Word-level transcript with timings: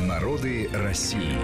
Народы 0.00 0.68
России. 0.72 1.38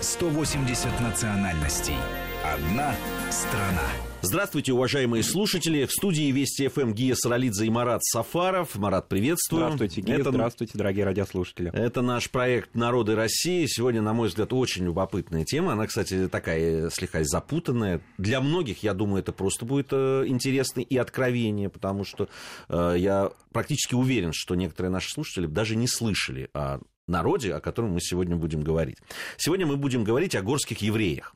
180 0.00 1.00
национальностей. 1.00 1.96
Одна 2.42 2.94
страна. 3.30 3.86
Здравствуйте, 4.22 4.72
уважаемые 4.72 5.22
слушатели. 5.22 5.84
В 5.84 5.92
студии 5.92 6.30
Вести 6.30 6.68
ФМ 6.68 6.94
Гия 6.94 7.14
Саралидзе 7.14 7.66
и 7.66 7.70
Марат 7.70 8.02
Сафаров. 8.02 8.76
Марат, 8.76 9.08
приветствую. 9.08 9.64
Здравствуйте, 9.64 10.00
Гия. 10.00 10.20
Это... 10.20 10.30
Здравствуйте, 10.30 10.78
дорогие 10.78 11.04
радиослушатели. 11.04 11.70
Это 11.74 12.00
наш 12.00 12.30
проект 12.30 12.74
«Народы 12.74 13.14
России». 13.14 13.66
Сегодня, 13.66 14.00
на 14.00 14.14
мой 14.14 14.28
взгляд, 14.28 14.54
очень 14.54 14.84
любопытная 14.84 15.44
тема. 15.44 15.74
Она, 15.74 15.86
кстати, 15.86 16.28
такая 16.28 16.88
слегка 16.88 17.22
запутанная. 17.24 18.00
Для 18.16 18.40
многих, 18.40 18.82
я 18.82 18.94
думаю, 18.94 19.20
это 19.22 19.32
просто 19.32 19.66
будет 19.66 19.88
э, 19.90 20.24
интересно 20.28 20.80
и 20.80 20.96
откровение, 20.96 21.68
потому 21.68 22.04
что 22.04 22.28
э, 22.70 22.94
я 22.96 23.32
практически 23.52 23.94
уверен, 23.94 24.30
что 24.32 24.54
некоторые 24.54 24.90
наши 24.90 25.10
слушатели 25.10 25.46
даже 25.46 25.76
не 25.76 25.88
слышали 25.88 26.48
о 26.54 26.78
народе, 27.06 27.54
о 27.54 27.60
котором 27.60 27.92
мы 27.92 28.00
сегодня 28.00 28.36
будем 28.36 28.62
говорить. 28.62 28.98
Сегодня 29.36 29.66
мы 29.66 29.76
будем 29.76 30.04
говорить 30.04 30.34
о 30.34 30.42
горских 30.42 30.82
евреях. 30.82 31.34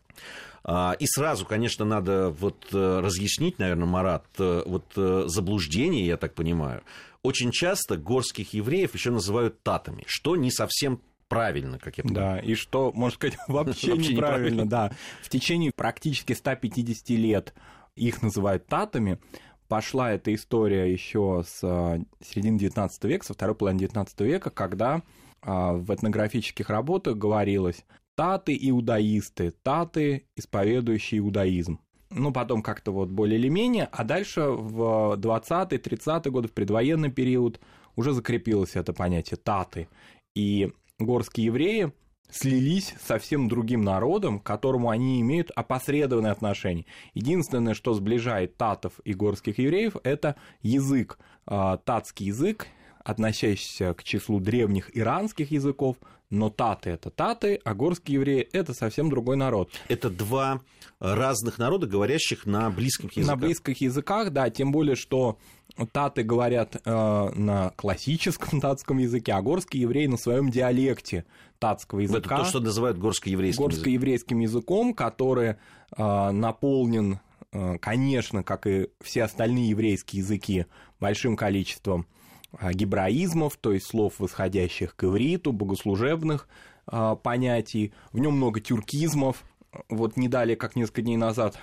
А, 0.68 0.96
и 0.98 1.06
сразу, 1.06 1.46
конечно, 1.46 1.84
надо 1.84 2.30
вот 2.30 2.66
э, 2.72 3.00
разъяснить, 3.00 3.60
наверное, 3.60 3.86
Марат, 3.86 4.26
э, 4.38 4.62
вот 4.66 4.84
э, 4.96 5.24
заблуждение, 5.26 6.04
я 6.04 6.16
так 6.16 6.34
понимаю. 6.34 6.82
Очень 7.22 7.52
часто 7.52 7.96
горских 7.96 8.52
евреев 8.52 8.92
еще 8.94 9.12
называют 9.12 9.62
татами, 9.62 10.02
что 10.08 10.34
не 10.34 10.50
совсем 10.50 11.00
правильно, 11.28 11.78
как 11.78 11.98
я 11.98 12.04
понимаю. 12.04 12.42
Да, 12.42 12.48
и 12.48 12.54
что, 12.54 12.90
можно 12.92 13.14
сказать, 13.14 13.38
вообще, 13.48 13.92
вообще 13.92 14.14
неправильно, 14.14 14.62
неправильно, 14.62 14.68
да. 14.68 14.92
В 15.22 15.28
течение 15.28 15.70
практически 15.74 16.32
150 16.32 17.10
лет 17.10 17.54
их 17.94 18.22
называют 18.22 18.66
татами. 18.66 19.20
Пошла 19.68 20.12
эта 20.12 20.34
история 20.34 20.92
еще 20.92 21.44
с 21.46 21.60
середины 21.60 22.58
19 22.58 23.04
века, 23.04 23.24
со 23.24 23.34
второй 23.34 23.54
половины 23.54 23.80
19 23.80 24.20
века, 24.20 24.50
когда 24.50 25.02
в 25.46 25.94
этнографических 25.94 26.68
работах 26.68 27.16
говорилось 27.16 27.84
таты-иудаисты, 28.16 29.52
таты, 29.62 30.26
исповедующие 30.34 31.20
иудаизм. 31.20 31.80
Ну, 32.10 32.32
потом 32.32 32.62
как-то 32.62 32.92
вот 32.92 33.10
более 33.10 33.38
или 33.38 33.48
менее, 33.48 33.88
а 33.92 34.04
дальше 34.04 34.42
в 34.42 35.14
20-е, 35.18 35.78
30-е 35.78 36.32
годы, 36.32 36.48
в 36.48 36.52
предвоенный 36.52 37.10
период, 37.10 37.60
уже 37.94 38.12
закрепилось 38.12 38.76
это 38.76 38.92
понятие 38.92 39.36
таты. 39.36 39.88
И 40.34 40.72
горские 40.98 41.46
евреи 41.46 41.92
слились 42.30 42.94
совсем 43.00 43.48
другим 43.48 43.82
народом, 43.82 44.40
к 44.40 44.46
которому 44.46 44.90
они 44.90 45.20
имеют 45.20 45.50
опосредованное 45.54 46.32
отношение. 46.32 46.86
Единственное, 47.14 47.74
что 47.74 47.94
сближает 47.94 48.56
татов 48.56 49.00
и 49.04 49.14
горских 49.14 49.58
евреев, 49.58 49.96
это 50.02 50.36
язык, 50.62 51.18
а, 51.46 51.76
татский 51.78 52.26
язык, 52.26 52.68
относящийся 53.06 53.94
к 53.94 54.02
числу 54.02 54.40
древних 54.40 54.94
иранских 54.96 55.52
языков, 55.52 55.96
но 56.28 56.50
таты 56.50 56.90
это 56.90 57.08
таты, 57.08 57.60
а 57.62 57.72
горские 57.72 58.16
евреи 58.16 58.48
это 58.52 58.74
совсем 58.74 59.08
другой 59.10 59.36
народ. 59.36 59.70
Это 59.86 60.10
два 60.10 60.60
разных 60.98 61.58
народа, 61.58 61.86
говорящих 61.86 62.46
на 62.46 62.68
близких 62.68 63.12
языках. 63.12 63.36
На 63.36 63.46
близких 63.46 63.80
языках, 63.80 64.32
да, 64.32 64.50
тем 64.50 64.72
более, 64.72 64.96
что 64.96 65.38
таты 65.92 66.24
говорят 66.24 66.80
э, 66.84 67.30
на 67.36 67.70
классическом 67.76 68.60
татском 68.60 68.98
языке, 68.98 69.34
а 69.34 69.40
горские 69.40 69.82
евреи 69.82 70.06
на 70.06 70.16
своем 70.16 70.50
диалекте 70.50 71.26
татского 71.60 72.00
языка. 72.00 72.34
Это 72.34 72.44
то, 72.44 72.44
что 72.44 72.58
называют 72.58 72.98
горско-еврейским 72.98 73.62
горско-еврейским 73.62 74.40
языком, 74.40 74.94
который 74.94 75.54
э, 75.96 76.30
наполнен, 76.32 77.20
э, 77.52 77.78
конечно, 77.78 78.42
как 78.42 78.66
и 78.66 78.88
все 79.00 79.22
остальные 79.22 79.68
еврейские 79.68 80.22
языки, 80.22 80.66
большим 80.98 81.36
количеством 81.36 82.08
гебраизмов, 82.72 83.56
то 83.56 83.72
есть 83.72 83.86
слов, 83.86 84.14
восходящих 84.18 84.94
к 84.96 85.04
ивриту, 85.04 85.52
богослужебных 85.52 86.48
а, 86.86 87.16
понятий. 87.16 87.92
В 88.12 88.18
нем 88.18 88.34
много 88.34 88.60
тюркизмов. 88.60 89.42
Вот 89.88 90.16
не 90.16 90.28
далее, 90.28 90.56
как 90.56 90.76
несколько 90.76 91.02
дней 91.02 91.16
назад, 91.16 91.58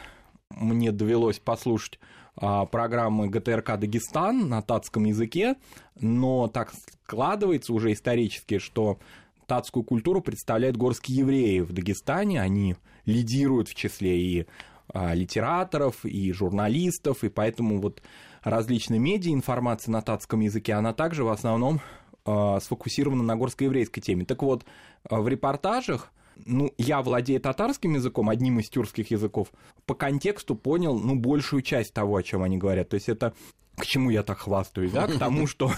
мне 0.50 0.92
довелось 0.92 1.40
послушать 1.40 2.00
а, 2.36 2.66
программы 2.66 3.30
ГТРК 3.30 3.78
Дагестан 3.78 4.50
на 4.50 4.62
татском 4.62 5.06
языке, 5.06 5.56
но 6.00 6.48
так 6.48 6.74
складывается 7.06 7.74
уже 7.74 7.94
исторически, 7.94 8.60
что 8.60 9.00
татскую 9.48 9.84
культуру 9.84 10.22
представляют 10.22 10.78
горские 10.78 11.20
евреи 11.20 11.60
в 11.60 11.74
Дагестане, 11.74 12.42
они 12.42 12.76
лидируют 13.06 13.70
в 13.70 13.76
числе 13.76 14.20
и 14.20 14.48
литераторов, 14.94 16.06
и 16.06 16.32
журналистов, 16.34 17.24
и 17.24 17.30
поэтому 17.30 17.82
вот 17.82 18.02
различные 18.44 19.00
медиа, 19.00 19.32
информация 19.34 19.92
на 19.92 20.02
татском 20.02 20.42
языке, 20.42 20.74
она 20.74 20.94
также 20.94 21.24
в 21.24 21.30
основном 21.30 21.82
э, 22.26 22.58
сфокусирована 22.62 23.24
на 23.24 23.36
горско-еврейской 23.36 24.02
теме. 24.02 24.26
Так 24.26 24.44
вот, 24.44 24.64
э, 25.10 25.16
в 25.16 25.28
репортажах 25.28 26.12
ну, 26.46 26.74
я 26.78 27.02
владею 27.02 27.40
татарским 27.40 27.94
языком, 27.94 28.30
одним 28.30 28.60
из 28.60 28.70
тюркских 28.70 29.12
языков, 29.12 29.52
по 29.86 29.94
контексту 29.94 30.56
понял, 30.56 30.98
ну, 30.98 31.16
большую 31.16 31.62
часть 31.62 31.94
того, 31.94 32.16
о 32.16 32.24
чем 32.24 32.44
они 32.44 32.58
говорят. 32.58 32.90
То 32.90 32.96
есть 32.96 33.10
это 33.10 33.34
к 33.76 33.86
чему 33.86 34.12
я 34.12 34.24
так 34.24 34.40
хвастаюсь, 34.40 34.92
да? 34.92 35.08
К 35.08 35.18
тому, 35.18 35.48
что 35.48 35.72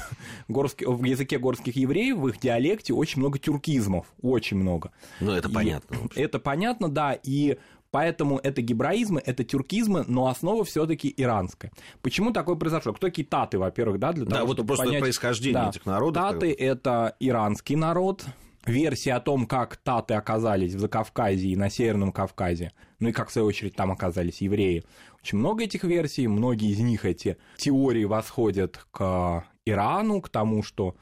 горский, 0.48 0.86
в 0.86 1.04
языке 1.04 1.40
горских 1.40 1.76
евреев, 1.76 2.18
в 2.18 2.28
их 2.28 2.40
диалекте 2.40 2.94
очень 2.94 3.20
много 3.20 3.40
тюркизмов, 3.40 4.08
очень 4.22 4.58
много. 4.58 4.92
Ну, 5.20 5.32
это 5.32 5.50
понятно. 5.50 5.98
Это 6.16 6.40
понятно, 6.40 6.90
да, 6.90 7.14
и 7.14 7.58
Поэтому 7.92 8.40
это 8.40 8.62
гебраизмы, 8.62 9.22
это 9.26 9.44
тюркизмы, 9.44 10.04
но 10.08 10.28
основа 10.28 10.66
все-таки 10.66 11.14
иранская. 11.16 11.72
Почему 12.02 12.32
такое 12.32 12.56
произошло? 12.56 12.94
Кто 12.94 13.08
такие 13.08 13.26
таты, 13.26 13.58
во-первых, 13.58 14.00
да, 14.00 14.12
для 14.12 14.26
того, 14.26 14.38
да, 14.38 14.46
вот 14.46 14.58
чтобы 14.58 14.68
просто 14.68 14.86
понять... 14.86 15.02
происхождение 15.02 15.54
да, 15.64 15.70
этих 15.70 15.86
народов. 15.86 16.22
Таты– 16.22 16.52
это 16.60 17.16
иранский 17.20 17.76
народ, 17.76 18.26
версии 18.66 19.10
о 19.10 19.20
том, 19.20 19.46
как 19.46 19.78
таты 19.78 20.16
оказались 20.16 20.74
в 20.74 20.80
Закавказье 20.80 21.52
и 21.52 21.56
на 21.56 21.70
Северном 21.70 22.12
Кавказе, 22.12 22.74
ну 23.00 23.10
и 23.10 23.12
как, 23.12 23.30
в 23.30 23.32
свою 23.32 23.48
очередь, 23.48 23.76
там 23.76 23.92
оказались 23.92 24.42
евреи. 24.42 24.84
Очень 25.22 25.40
много 25.40 25.64
этих 25.64 25.84
версий, 25.84 26.28
многие 26.28 26.72
из 26.72 26.80
них, 26.80 27.06
эти 27.06 27.38
теории, 27.58 28.06
восходят 28.06 28.86
к 28.92 29.46
Ирану, 29.66 30.22
к 30.22 30.30
тому, 30.30 30.64
что, 30.64 30.96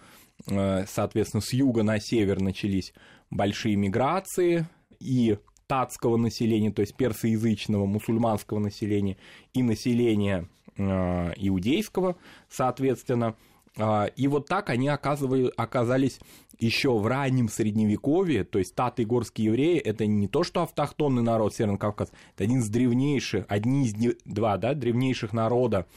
э, 0.47 0.85
соответственно, 0.87 1.41
с 1.41 1.53
юга 1.53 1.83
на 1.83 1.99
север 1.99 2.41
начались 2.41 2.93
большие 3.29 3.75
миграции, 3.75 4.67
и 4.99 5.37
татского 5.73 6.17
населения, 6.17 6.71
то 6.71 6.81
есть 6.81 6.93
персоязычного 6.93 7.87
мусульманского 7.87 8.59
населения 8.59 9.17
и 9.55 9.63
населения 9.63 10.47
э, 10.77 10.83
иудейского, 11.37 12.15
соответственно. 12.47 13.35
Э, 13.75 14.05
и 14.15 14.27
вот 14.27 14.47
так 14.47 14.69
они 14.69 14.87
оказались 14.87 16.19
еще 16.59 16.95
в 16.95 17.07
раннем 17.07 17.49
средневековье, 17.49 18.43
то 18.43 18.59
есть 18.59 18.75
таты 18.75 19.03
горские 19.03 19.47
евреи, 19.47 19.79
это 19.79 20.05
не 20.05 20.27
то, 20.27 20.43
что 20.43 20.61
автохтонный 20.61 21.23
народ 21.23 21.55
Северный 21.55 21.79
Кавказ, 21.79 22.11
это 22.35 22.43
один 22.43 22.59
из 22.59 22.69
древнейших, 22.69 23.45
одни 23.47 23.87
из 23.87 23.95
два, 24.25 24.57
да, 24.57 24.75
древнейших 24.75 25.33
народа 25.33 25.87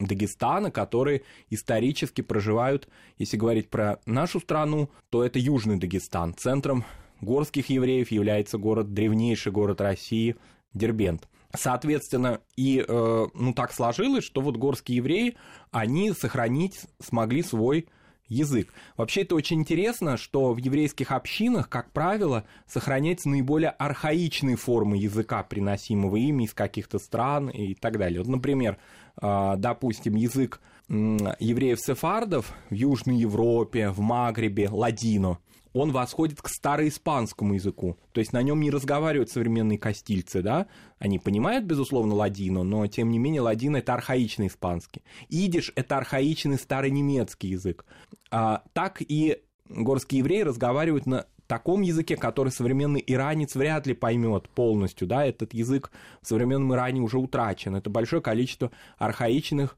Дагестана, 0.00 0.72
которые 0.72 1.22
исторически 1.50 2.22
проживают, 2.22 2.88
если 3.16 3.36
говорить 3.36 3.70
про 3.70 4.00
нашу 4.06 4.40
страну, 4.40 4.90
то 5.08 5.22
это 5.22 5.38
Южный 5.38 5.78
Дагестан, 5.78 6.34
центром 6.34 6.84
горских 7.20 7.70
евреев 7.70 8.10
является 8.10 8.58
город, 8.58 8.92
древнейший 8.92 9.52
город 9.52 9.80
России, 9.80 10.36
Дербент. 10.72 11.28
Соответственно, 11.54 12.40
и 12.56 12.84
э, 12.86 13.26
ну, 13.34 13.52
так 13.54 13.72
сложилось, 13.72 14.24
что 14.24 14.40
вот 14.40 14.56
горские 14.56 14.98
евреи, 14.98 15.36
они 15.72 16.12
сохранить 16.12 16.80
смогли 17.00 17.42
свой 17.42 17.88
язык. 18.28 18.72
Вообще 18.96 19.22
это 19.22 19.34
очень 19.34 19.58
интересно, 19.58 20.16
что 20.16 20.52
в 20.52 20.58
еврейских 20.58 21.10
общинах, 21.10 21.68
как 21.68 21.90
правило, 21.90 22.44
сохраняются 22.68 23.28
наиболее 23.28 23.70
архаичные 23.70 24.54
формы 24.54 24.96
языка, 24.98 25.42
приносимого 25.42 26.14
ими 26.14 26.44
из 26.44 26.54
каких-то 26.54 27.00
стран 27.00 27.48
и 27.48 27.74
так 27.74 27.98
далее. 27.98 28.20
Вот, 28.20 28.28
например, 28.28 28.78
э, 29.20 29.54
допустим, 29.56 30.14
язык 30.14 30.60
евреев-сефардов 30.88 32.52
в 32.68 32.74
Южной 32.74 33.16
Европе, 33.16 33.90
в 33.90 33.98
Магребе, 34.00 34.68
ладино– 34.68 35.38
он 35.72 35.92
восходит 35.92 36.40
к 36.42 36.48
староиспанскому 36.48 37.54
языку. 37.54 37.96
То 38.12 38.20
есть 38.20 38.32
на 38.32 38.42
нем 38.42 38.60
не 38.60 38.70
разговаривают 38.70 39.30
современные 39.30 39.78
кастильцы, 39.78 40.42
да? 40.42 40.66
Они 40.98 41.18
понимают, 41.18 41.64
безусловно, 41.64 42.14
ладину, 42.14 42.64
но 42.64 42.86
тем 42.86 43.10
не 43.10 43.18
менее 43.18 43.42
ладин 43.42 43.76
это 43.76 43.94
архаичный 43.94 44.48
испанский. 44.48 45.02
Идиш 45.28 45.72
это 45.76 45.96
архаичный 45.96 46.58
старонемецкий 46.58 47.50
язык. 47.50 47.84
А, 48.30 48.62
так 48.72 49.00
и 49.00 49.38
горские 49.68 50.20
евреи 50.20 50.42
разговаривают 50.42 51.06
на 51.06 51.26
таком 51.46 51.82
языке, 51.82 52.16
который 52.16 52.52
современный 52.52 53.02
иранец 53.04 53.56
вряд 53.56 53.84
ли 53.86 53.94
поймет 53.94 54.48
полностью, 54.48 55.08
да, 55.08 55.26
этот 55.26 55.52
язык 55.52 55.90
в 56.22 56.28
современном 56.28 56.72
Иране 56.74 57.00
уже 57.00 57.18
утрачен. 57.18 57.74
Это 57.74 57.90
большое 57.90 58.22
количество 58.22 58.70
архаичных 58.98 59.76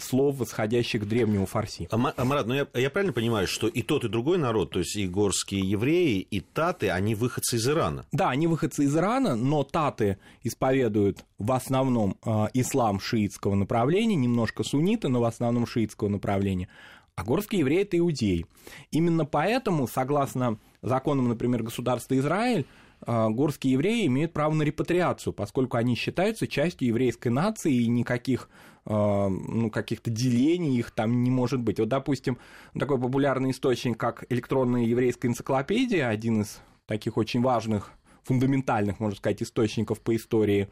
слов, 0.00 0.36
восходящих 0.38 1.02
к 1.02 1.04
древнему 1.04 1.46
фарси. 1.46 1.88
А, 1.90 2.14
а, 2.16 2.24
Марат, 2.24 2.46
ну 2.46 2.54
я, 2.54 2.66
я 2.74 2.90
правильно 2.90 3.12
понимаю, 3.12 3.46
что 3.46 3.68
и 3.68 3.82
тот, 3.82 4.04
и 4.04 4.08
другой 4.08 4.38
народ, 4.38 4.70
то 4.70 4.78
есть 4.78 4.96
и 4.96 5.06
горские 5.06 5.60
евреи, 5.60 6.20
и 6.20 6.40
таты, 6.40 6.90
они 6.90 7.14
выходцы 7.14 7.56
из 7.56 7.68
Ирана? 7.68 8.06
Да, 8.12 8.30
они 8.30 8.46
выходцы 8.46 8.84
из 8.84 8.96
Ирана, 8.96 9.36
но 9.36 9.64
таты 9.64 10.18
исповедуют 10.42 11.24
в 11.38 11.52
основном 11.52 12.16
э, 12.24 12.46
ислам 12.54 13.00
шиитского 13.00 13.54
направления, 13.54 14.16
немножко 14.16 14.64
сунниты, 14.64 15.08
но 15.08 15.20
в 15.20 15.24
основном 15.24 15.66
шиитского 15.66 16.08
направления. 16.08 16.68
А 17.14 17.24
горские 17.24 17.60
евреи– 17.60 17.80
это 17.82 17.98
иудеи. 17.98 18.46
Именно 18.92 19.24
поэтому, 19.24 19.88
согласно 19.88 20.58
законам, 20.82 21.28
например, 21.28 21.64
государства 21.64 22.16
Израиль, 22.16 22.64
а, 22.64 22.87
горские 23.06 23.74
евреи 23.74 24.06
имеют 24.06 24.32
право 24.32 24.52
на 24.54 24.62
репатриацию, 24.62 25.32
поскольку 25.32 25.76
они 25.76 25.94
считаются 25.94 26.46
частью 26.46 26.88
еврейской 26.88 27.28
нации, 27.28 27.74
и 27.74 27.88
никаких 27.88 28.48
а, 28.84 29.28
ну, 29.28 29.70
каких-то 29.70 30.10
делений 30.10 30.78
их 30.78 30.90
там 30.90 31.22
не 31.22 31.30
может 31.30 31.60
быть. 31.60 31.78
Вот, 31.78 31.88
допустим, 31.88 32.38
такой 32.78 32.98
популярный 32.98 33.50
источник, 33.50 33.98
как 33.98 34.24
электронная 34.30 34.84
еврейская 34.84 35.28
энциклопедия, 35.28 36.08
один 36.08 36.42
из 36.42 36.58
таких 36.86 37.16
очень 37.16 37.42
важных, 37.42 37.92
фундаментальных, 38.24 38.98
можно 38.98 39.16
сказать, 39.16 39.42
источников 39.42 40.00
по 40.00 40.16
истории 40.16 40.68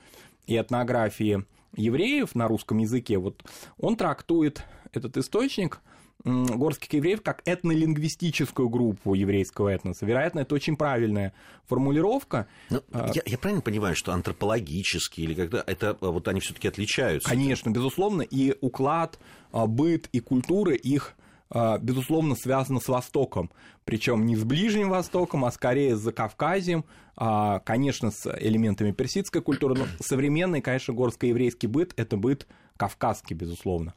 и 0.46 0.56
этнографии 0.56 1.44
евреев 1.74 2.34
на 2.34 2.48
русском 2.48 2.78
языке, 2.78 3.18
вот 3.18 3.44
он 3.78 3.96
трактует 3.96 4.64
этот 4.92 5.16
источник– 5.16 5.80
горских 6.24 6.92
евреев 6.92 7.22
как 7.22 7.42
этнолингвистическую 7.44 8.68
группу 8.68 9.14
еврейского 9.14 9.68
этноса. 9.68 10.04
Вероятно, 10.06 10.40
это 10.40 10.54
очень 10.54 10.76
правильная 10.76 11.32
формулировка. 11.66 12.48
Но 12.70 12.82
ну, 12.90 13.00
а, 13.00 13.10
я, 13.14 13.22
я 13.24 13.38
правильно 13.38 13.62
понимаю, 13.62 13.94
что 13.94 14.12
антропологически 14.12 15.20
или 15.20 15.34
когда 15.34 15.62
это 15.66 15.96
вот 16.00 16.26
они 16.28 16.40
все-таки 16.40 16.68
отличаются? 16.68 17.28
Конечно, 17.28 17.70
безусловно, 17.70 18.22
и 18.22 18.56
уклад, 18.60 19.18
а, 19.52 19.66
быт 19.66 20.08
и 20.12 20.20
культура 20.20 20.74
их 20.74 21.14
а, 21.48 21.78
безусловно, 21.78 22.34
связано 22.34 22.80
с 22.80 22.88
Востоком. 22.88 23.50
Причем 23.84 24.26
не 24.26 24.34
с 24.34 24.42
Ближним 24.42 24.90
Востоком, 24.90 25.44
а 25.44 25.52
скорее 25.52 25.96
с 25.96 26.00
Закавказьем, 26.00 26.84
конечно, 27.14 28.10
с 28.10 28.26
элементами 28.40 28.90
персидской 28.90 29.40
культуры. 29.40 29.76
Но 29.78 29.86
современный, 30.00 30.60
конечно, 30.60 30.92
горско-еврейский 30.92 31.68
быт– 31.68 31.94
это 31.96 32.16
быт 32.16 32.48
кавказский, 32.76 33.34
безусловно. 33.34 33.94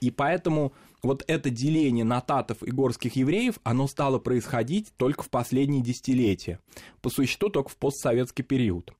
И 0.00 0.10
поэтому 0.10 0.72
вот 1.02 1.24
это 1.26 1.50
деление 1.50 2.04
нататов 2.04 2.62
и 2.62 2.70
горских 2.70 3.16
евреев, 3.16 3.58
оно 3.62 3.86
стало 3.86 4.18
происходить 4.18 4.92
только 4.96 5.22
в 5.22 5.30
последние 5.30 5.82
десятилетия. 5.82 6.60
По 7.02 7.10
существу 7.10 7.50
только 7.50 7.68
в 7.68 7.76
постсоветский 7.76 8.44
период. 8.44 8.92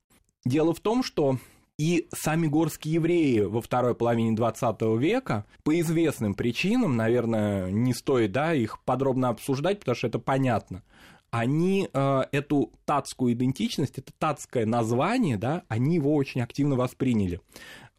Дело 0.45 0.73
в 0.75 0.81
том, 0.81 1.03
что 1.03 1.39
и 1.79 2.09
сами 2.13 2.49
горские 2.49 2.95
евреи 2.95 3.41
во 3.41 3.61
второй 3.61 3.95
половине 3.95 4.33
20 4.33 4.83
века 4.99 5.47
по 5.63 5.79
известным 5.81 6.35
причинам, 6.35 6.97
наверное, 6.97 7.71
не 7.71 7.95
стоит 7.95 8.33
да, 8.33 8.53
их 8.53 8.83
подробно 8.85 9.29
обсуждать, 9.29 9.81
потому 9.81 9.95
что 9.95 10.09
это 10.09 10.19
понятно, 10.19 10.83
они 11.31 11.89
э, 11.93 12.23
эту 12.33 12.73
татскую 12.85 13.35
идентичность, 13.35 13.99
это 13.99 14.13
татское 14.19 14.67
название, 14.67 15.37
да, 15.37 15.63
они 15.69 15.97
его 15.97 16.15
очень 16.15 16.41
активно 16.41 16.75
восприняли 16.75 17.41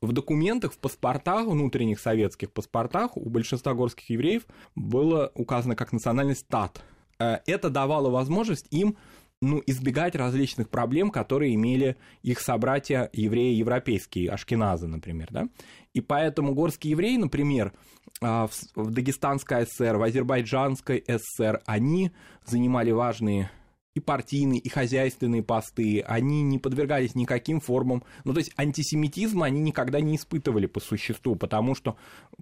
в 0.02 0.12
документах, 0.12 0.74
в 0.74 0.78
паспортах, 0.78 1.48
внутренних 1.48 2.00
советских 2.00 2.52
паспортах 2.52 3.18
у 3.18 3.30
большинства 3.30 3.74
горских 3.74 4.10
евреев 4.10 4.46
было 4.76 5.32
указано 5.36 5.76
как 5.76 5.92
национальность 5.92 6.48
тат. 6.48 6.82
Э, 7.20 7.40
это 7.46 7.70
давало 7.70 8.10
возможность 8.10 8.68
им 8.72 8.98
ну, 9.42 9.62
избегать 9.66 10.16
различных 10.16 10.70
проблем, 10.70 11.12
которые 11.12 11.56
имели 11.56 11.96
их 12.24 12.40
собратья 12.40 13.10
евреи 13.14 13.56
европейские, 13.56 14.32
ашкеназы, 14.32 14.88
например. 14.88 15.28
Да? 15.32 15.48
И 15.94 16.02
поэтому 16.02 16.54
горские 16.54 16.92
евреи, 16.92 17.18
например, 17.18 17.74
э, 18.22 18.48
в 18.76 18.92
Дагестанской 18.92 19.66
ССР, 19.66 19.98
в 19.98 20.04
Азербайджанской 20.04 21.04
ССР, 21.08 21.62
они 21.66 22.12
занимали 22.46 22.92
важные 22.92 23.52
и 23.96 24.00
партийные, 24.00 24.60
и 24.60 24.70
хозяйственные 24.70 25.42
посты, 25.42 26.02
они 26.02 26.44
не 26.44 26.60
подвергались 26.60 27.16
никаким 27.16 27.60
формам, 27.60 28.04
ну, 28.24 28.34
то 28.34 28.40
есть 28.40 28.52
антисемитизма 28.56 29.48
они 29.48 29.60
никогда 29.60 30.00
не 30.00 30.16
испытывали 30.16 30.68
по 30.68 30.80
существу, 30.80 31.36
потому 31.36 31.74
что 31.74 31.98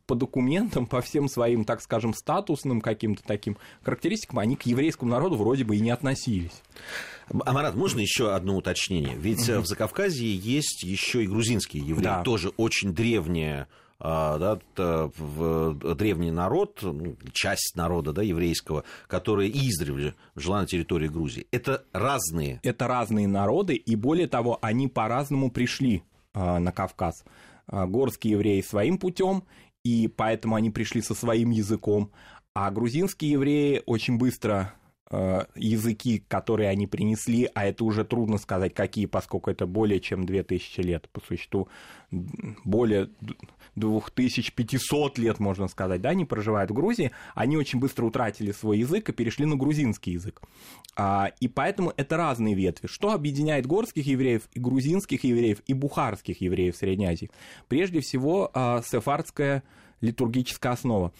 по 0.05 0.15
документам, 0.15 0.85
по 0.85 1.01
всем 1.01 1.29
своим, 1.29 1.63
так 1.63 1.81
скажем, 1.81 2.13
статусным 2.13 2.81
каким-то 2.81 3.23
таким 3.23 3.57
характеристикам, 3.81 4.39
они 4.39 4.55
к 4.55 4.63
еврейскому 4.63 5.09
народу 5.09 5.37
вроде 5.37 5.63
бы 5.63 5.77
и 5.77 5.79
не 5.79 5.89
относились. 5.89 6.61
Амарат, 7.29 7.75
можно 7.75 7.99
еще 7.99 8.33
одно 8.33 8.55
уточнение? 8.57 9.15
Ведь 9.15 9.47
угу. 9.49 9.61
в 9.61 9.67
Закавказье 9.67 10.33
есть 10.33 10.83
еще 10.83 11.23
и 11.23 11.27
грузинские 11.27 11.85
евреи, 11.85 12.03
да. 12.03 12.23
тоже 12.23 12.49
очень 12.57 12.93
древние 12.93 13.63
а, 13.63 13.86
да, 13.99 14.59
в 14.75 15.95
древний 15.95 16.31
народ, 16.31 16.79
ну, 16.83 17.15
часть 17.33 17.75
народа 17.75 18.13
да, 18.13 18.21
еврейского, 18.21 18.83
которая 19.07 19.47
издревле 19.47 20.13
жила 20.35 20.61
на 20.61 20.67
территории 20.67 21.07
Грузии. 21.07 21.47
Это 21.51 21.83
разные. 21.93 22.59
Это 22.63 22.87
разные 22.87 23.27
народы, 23.27 23.75
и 23.75 23.95
более 23.95 24.27
того, 24.27 24.59
они 24.61 24.87
по-разному 24.87 25.49
пришли 25.49 26.03
а, 26.33 26.59
на 26.59 26.71
Кавказ. 26.71 27.23
А, 27.67 27.87
горские 27.87 28.33
евреи 28.33 28.61
своим 28.61 28.97
путем, 28.97 29.43
и 29.83 30.07
поэтому 30.07 30.55
они 30.55 30.69
пришли 30.69 31.01
со 31.01 31.15
своим 31.15 31.49
языком, 31.49 32.11
а 32.53 32.71
грузинские 32.71 33.31
евреи 33.31 33.83
очень 33.85 34.17
быстро 34.17 34.73
языки, 35.09 36.23
которые 36.27 36.69
они 36.69 36.85
принесли, 36.85 37.49
а 37.53 37.65
это 37.65 37.85
уже 37.85 38.03
трудно 38.03 38.37
сказать, 38.37 38.73
какие, 38.73 39.05
поскольку 39.05 39.49
это 39.49 39.65
более 39.65 39.99
чем 39.99 40.25
2000 40.25 40.81
лет, 40.81 41.09
по 41.09 41.21
существу, 41.21 41.69
более 42.11 43.09
2500 43.75 45.17
лет, 45.17 45.39
можно 45.39 45.67
сказать, 45.67 46.01
да, 46.01 46.09
они 46.09 46.25
проживают 46.25 46.71
в 46.71 46.73
Грузии, 46.73 47.11
они 47.35 47.57
очень 47.57 47.79
быстро 47.79 48.05
утратили 48.05 48.51
свой 48.51 48.79
язык 48.79 49.09
и 49.09 49.13
перешли 49.13 49.45
на 49.45 49.55
грузинский 49.55 50.11
язык. 50.11 50.41
А, 50.95 51.31
и 51.39 51.47
поэтому 51.47 51.93
это 51.95 52.17
разные 52.17 52.55
ветви. 52.55 52.87
Что 52.87 53.11
объединяет 53.11 53.65
горских 53.65 54.05
евреев 54.05 54.49
и 54.53 54.59
грузинских 54.59 55.23
евреев 55.23 55.59
и 55.67 55.73
бухарских 55.73 56.41
евреев 56.41 56.75
в 56.75 56.77
Средней 56.77 57.05
Азии? 57.07 57.29
Прежде 57.67 57.99
всего, 58.01 58.49
а, 58.53 58.81
сефардская 58.81 59.63
литургическая 60.01 60.73
основа. 60.73 61.11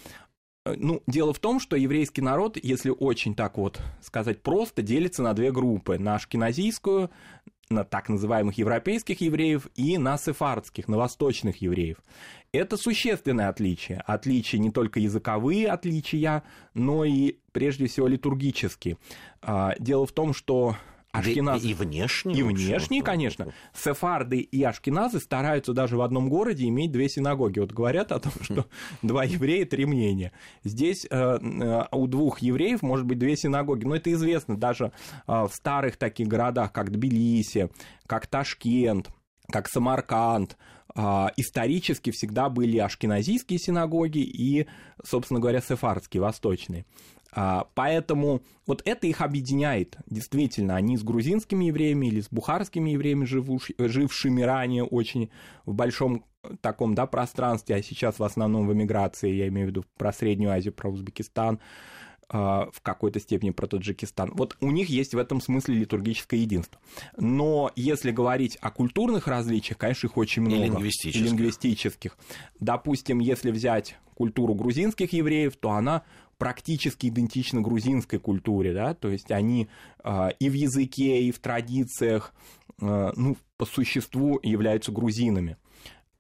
Э, 0.67 0.75
ну, 0.77 1.01
дело 1.07 1.33
в 1.33 1.39
том, 1.39 1.59
что 1.59 1.75
еврейский 1.75 2.21
народ, 2.21 2.57
если 2.61 2.89
очень 2.89 3.35
так 3.35 3.57
вот 3.57 3.81
сказать 4.01 4.41
просто, 4.41 4.81
делится 4.81 5.23
на 5.23 5.33
две 5.33 5.51
группы. 5.51 5.97
На 5.97 6.15
ашкеназийскую, 6.15 7.09
на 7.69 7.83
так 7.83 8.09
называемых 8.09 8.57
европейских 8.57 9.21
евреев 9.21 9.67
и 9.75 9.97
на 9.97 10.17
сефардских, 10.17 10.87
на 10.87 10.97
восточных 10.97 11.61
евреев. 11.61 11.97
Это 12.51 12.77
существенное 12.77 13.49
отличие. 13.49 14.01
Отличия 14.05 14.59
не 14.59 14.71
только 14.71 14.99
языковые 14.99 15.67
отличия, 15.67 16.43
но 16.73 17.03
и 17.03 17.37
прежде 17.51 17.87
всего 17.87 18.07
литургические. 18.07 18.97
А, 19.41 19.75
дело 19.79 20.05
в 20.05 20.11
том, 20.13 20.33
что 20.33 20.77
Ашкеназ... 21.19 21.63
И, 21.63 21.71
и 21.71 21.73
внешне. 21.73 22.33
И 22.33 22.43
внешне, 22.43 23.01
конечно. 23.01 23.53
Сефарды 23.73 24.39
и 24.39 24.63
ашкеназы 24.63 25.19
стараются 25.19 25.73
даже 25.73 25.97
в 25.97 26.01
одном 26.01 26.29
городе 26.29 26.67
иметь 26.67 26.91
две 26.91 27.09
синагоги. 27.09 27.59
Вот 27.59 27.71
говорят 27.71 28.11
о 28.11 28.19
том, 28.19 28.31
что 28.41 28.65
два 29.01 29.23
еврея, 29.23 29.65
три 29.65 29.85
мнения. 29.85 30.31
Здесь 30.63 31.05
э, 31.09 31.15
э, 31.15 31.83
у 31.91 32.07
двух 32.07 32.39
евреев 32.39 32.81
может 32.81 33.05
быть 33.05 33.19
две 33.19 33.35
синагоги. 33.35 33.85
Но 33.85 33.95
это 33.95 34.11
известно 34.13 34.57
даже 34.57 34.85
э, 34.85 34.91
в 35.27 35.51
старых 35.53 35.97
таких 35.97 36.27
городах, 36.27 36.71
как 36.71 36.91
Тбилиси, 36.91 37.69
как 38.05 38.27
Ташкент, 38.27 39.09
как 39.51 39.67
Самарканд, 39.67 40.57
исторически 41.35 42.09
всегда 42.09 42.49
были 42.49 42.79
ашкеназийские 42.79 43.59
синагоги 43.59 44.19
и, 44.19 44.65
собственно 45.03 45.39
говоря, 45.39 45.61
сефардские, 45.61 46.21
восточные. 46.21 46.85
А, 47.39 47.67
поэтому 47.75 48.41
вот 48.65 48.81
это 48.83 49.05
их 49.05 49.21
объединяет. 49.21 49.95
Действительно, 50.07 50.75
они 50.75 50.97
с 50.97 51.03
грузинскими 51.03 51.65
евреями 51.65 52.07
или 52.07 52.19
с 52.19 52.29
бухарскими 52.31 52.89
евреями, 52.89 53.25
жившими 53.25 54.41
ранее 54.41 54.83
очень 54.83 55.29
в 55.67 55.75
большом 55.75 56.25
таком 56.61 56.95
да, 56.95 57.05
пространстве, 57.05 57.75
а 57.75 57.83
сейчас 57.83 58.17
в 58.17 58.23
основном 58.23 58.65
в 58.65 58.73
эмиграции, 58.73 59.29
я 59.29 59.47
имею 59.49 59.67
в 59.67 59.69
виду 59.69 59.85
про 59.97 60.11
Среднюю 60.11 60.51
Азию, 60.51 60.73
про 60.73 60.89
Узбекистан, 60.89 61.59
в 62.29 62.81
какой-то 62.81 63.19
степени 63.19 63.51
про 63.51 63.67
Таджикистан. 63.67 64.31
Вот 64.35 64.57
у 64.59 64.71
них 64.71 64.89
есть 64.89 65.13
в 65.13 65.17
этом 65.17 65.39
смысле 65.39 65.75
литургическое 65.75 66.39
единство. 66.39 66.79
Но 67.15 67.71
если 67.75 68.11
говорить 68.11 68.57
о 68.59 68.69
культурных 68.69 69.27
различиях, 69.27 69.77
конечно, 69.77 70.07
их 70.07 70.17
очень 70.17 70.41
много. 70.41 70.57
И 70.57 70.65
лингвистических. 70.65 71.21
И 71.21 71.23
лингвистических. 71.23 72.17
Допустим, 72.59 73.19
если 73.19 73.51
взять 73.51 73.97
культуру 74.13 74.55
грузинских 74.55 75.13
евреев, 75.13 75.55
то 75.55 75.71
она 75.71 76.03
практически 76.37 77.07
идентичны 77.07 77.61
грузинской 77.61 78.19
культуре, 78.19 78.73
да, 78.73 78.93
то 78.93 79.09
есть 79.09 79.31
они 79.31 79.69
э, 80.03 80.29
и 80.39 80.49
в 80.49 80.53
языке, 80.53 81.23
и 81.23 81.31
в 81.31 81.39
традициях, 81.39 82.33
э, 82.81 83.11
ну, 83.15 83.37
по 83.57 83.65
существу 83.65 84.39
являются 84.43 84.91
грузинами. 84.91 85.57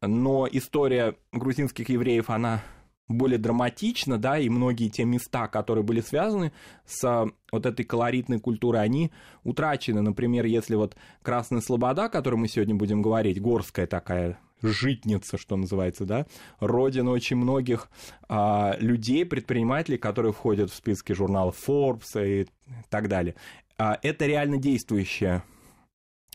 Но 0.01 0.47
история 0.51 1.15
грузинских 1.31 1.89
евреев, 1.89 2.29
она 2.29 2.63
более 3.07 3.37
драматична, 3.37 4.17
да, 4.17 4.37
и 4.37 4.49
многие 4.49 4.89
те 4.89 5.05
места, 5.05 5.47
которые 5.47 5.83
были 5.83 6.01
связаны 6.01 6.51
с 6.85 7.27
вот 7.51 7.65
этой 7.65 7.85
колоритной 7.85 8.39
культурой, 8.39 8.81
они 8.81 9.11
утрачены. 9.43 10.01
Например, 10.01 10.45
если 10.45 10.75
вот 10.75 10.95
Красная 11.21 11.61
Слобода, 11.61 12.05
о 12.05 12.09
которой 12.09 12.35
мы 12.35 12.47
сегодня 12.47 12.75
будем 12.75 13.01
говорить, 13.01 13.41
горская 13.41 13.87
такая 13.87 14.39
житница, 14.61 15.37
что 15.37 15.55
называется, 15.55 16.05
да, 16.05 16.25
родина 16.59 17.11
очень 17.11 17.37
многих 17.37 17.89
а, 18.27 18.75
людей, 18.79 19.25
предпринимателей, 19.25 19.97
которые 19.97 20.33
входят 20.33 20.71
в 20.71 20.75
списки 20.75 21.13
журнала 21.13 21.53
Forbes 21.67 22.41
и 22.41 22.47
так 22.89 23.07
далее. 23.07 23.35
А, 23.77 23.99
это 24.01 24.25
реально 24.25 24.57
действующая 24.57 25.43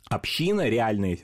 община, 0.08 0.68
реальные 0.68 1.18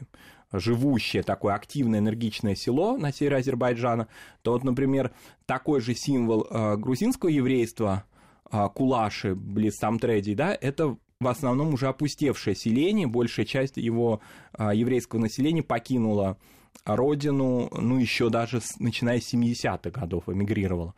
живущее 0.52 1.22
такое 1.22 1.54
активное, 1.54 2.00
энергичное 2.00 2.54
село 2.54 2.96
на 2.96 3.12
севере 3.12 3.36
Азербайджана, 3.36 4.08
то 4.42 4.52
вот, 4.52 4.64
например, 4.64 5.12
такой 5.46 5.80
же 5.80 5.94
символ 5.94 6.46
э, 6.48 6.76
грузинского 6.76 7.28
еврейства, 7.28 8.04
э, 8.50 8.68
Кулаши, 8.74 9.34
близ 9.34 9.76
Самтреди, 9.76 10.34
да, 10.34 10.56
это 10.58 10.96
в 11.20 11.26
основном 11.26 11.74
уже 11.74 11.88
опустевшее 11.88 12.54
селение, 12.54 13.06
большая 13.06 13.44
часть 13.44 13.76
его 13.76 14.20
э, 14.56 14.70
еврейского 14.74 15.20
населения 15.20 15.62
покинула 15.62 16.38
родину, 16.84 17.68
ну, 17.72 17.98
еще 17.98 18.30
даже 18.30 18.60
начиная 18.78 19.20
с 19.20 19.32
70-х 19.32 19.90
годов 19.90 20.28
эмигрировала. 20.28 20.94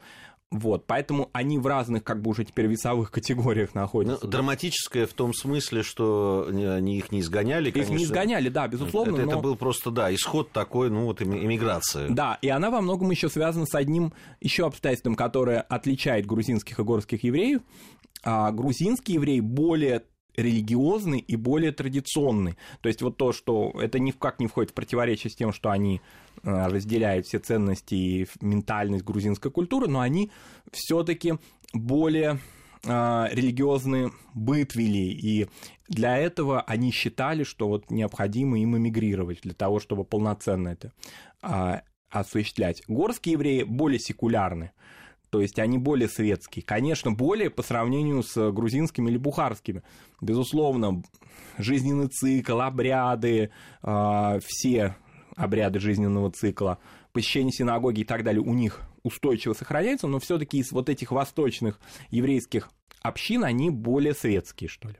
Вот, 0.50 0.84
поэтому 0.88 1.30
они 1.32 1.58
в 1.58 1.66
разных, 1.68 2.02
как 2.02 2.20
бы 2.22 2.30
уже 2.30 2.44
теперь 2.44 2.66
весовых 2.66 3.12
категориях 3.12 3.72
находятся. 3.76 4.24
Ну, 4.24 4.30
драматическое 4.30 5.06
в 5.06 5.12
том 5.12 5.32
смысле, 5.32 5.84
что 5.84 6.48
они 6.48 6.98
их 6.98 7.12
не 7.12 7.20
изгоняли, 7.20 7.70
конечно. 7.70 7.92
Их 7.92 7.98
не 7.98 8.04
изгоняли, 8.04 8.48
да, 8.48 8.66
безусловно. 8.66 9.14
Это, 9.14 9.26
но... 9.26 9.32
это 9.32 9.40
был 9.40 9.54
просто, 9.54 9.92
да, 9.92 10.12
исход 10.12 10.50
такой, 10.50 10.90
ну, 10.90 11.04
вот 11.04 11.22
иммиграции. 11.22 12.08
Да, 12.08 12.36
и 12.42 12.48
она 12.48 12.70
во 12.70 12.80
многом 12.80 13.12
еще 13.12 13.28
связана 13.28 13.64
с 13.64 13.76
одним 13.76 14.12
еще 14.40 14.66
обстоятельством, 14.66 15.14
которое 15.14 15.60
отличает 15.60 16.26
грузинских 16.26 16.80
и 16.80 16.82
горских 16.82 17.22
евреев. 17.22 17.62
А 18.22 18.50
грузинский 18.50 19.14
еврей 19.14 19.40
более 19.40 20.02
религиозный 20.36 21.18
и 21.18 21.36
более 21.36 21.72
традиционный. 21.72 22.56
То 22.80 22.88
есть 22.88 23.02
вот 23.02 23.16
то, 23.16 23.32
что 23.32 23.72
это 23.80 23.98
никак 23.98 24.40
не 24.40 24.46
входит 24.46 24.70
в 24.70 24.74
противоречие 24.74 25.30
с 25.30 25.36
тем, 25.36 25.52
что 25.52 25.70
они 25.70 26.00
э, 26.42 26.66
разделяют 26.68 27.26
все 27.26 27.38
ценности 27.38 27.94
и 27.94 28.26
ментальность 28.40 29.04
грузинской 29.04 29.50
культуры, 29.50 29.88
но 29.88 30.00
они 30.00 30.30
все-таки 30.72 31.34
более 31.72 32.40
э, 32.84 33.26
религиозный 33.32 34.12
быт 34.34 34.74
вели, 34.74 35.12
и 35.12 35.48
для 35.88 36.16
этого 36.16 36.62
они 36.62 36.92
считали, 36.92 37.42
что 37.42 37.68
вот 37.68 37.90
необходимо 37.90 38.58
им 38.58 38.76
эмигрировать, 38.76 39.40
для 39.42 39.54
того, 39.54 39.80
чтобы 39.80 40.04
полноценно 40.04 40.68
это 40.68 40.92
а, 41.42 41.82
осуществлять. 42.10 42.82
Горские 42.86 43.32
евреи 43.32 43.62
более 43.64 43.98
секулярны, 43.98 44.70
то 45.30 45.40
есть 45.40 45.58
они 45.58 45.78
более 45.78 46.08
светские. 46.08 46.64
Конечно, 46.64 47.12
более 47.12 47.50
по 47.50 47.62
сравнению 47.62 48.22
с 48.22 48.50
грузинскими 48.52 49.10
или 49.10 49.16
бухарскими. 49.16 49.82
Безусловно, 50.20 51.02
жизненный 51.58 52.08
цикл, 52.08 52.60
обряды, 52.60 53.50
э, 53.82 54.40
все 54.44 54.96
обряды 55.36 55.78
жизненного 55.78 56.30
цикла, 56.30 56.78
посещение 57.12 57.52
синагоги 57.52 58.00
и 58.00 58.04
так 58.04 58.24
далее 58.24 58.42
у 58.42 58.52
них 58.52 58.80
устойчиво 59.02 59.54
сохраняются, 59.54 60.06
но 60.06 60.18
все-таки 60.18 60.58
из 60.58 60.72
вот 60.72 60.88
этих 60.88 61.12
восточных 61.12 61.80
еврейских 62.10 62.70
общин 63.02 63.44
они 63.44 63.70
более 63.70 64.14
светские, 64.14 64.68
что 64.68 64.88
ли. 64.88 64.96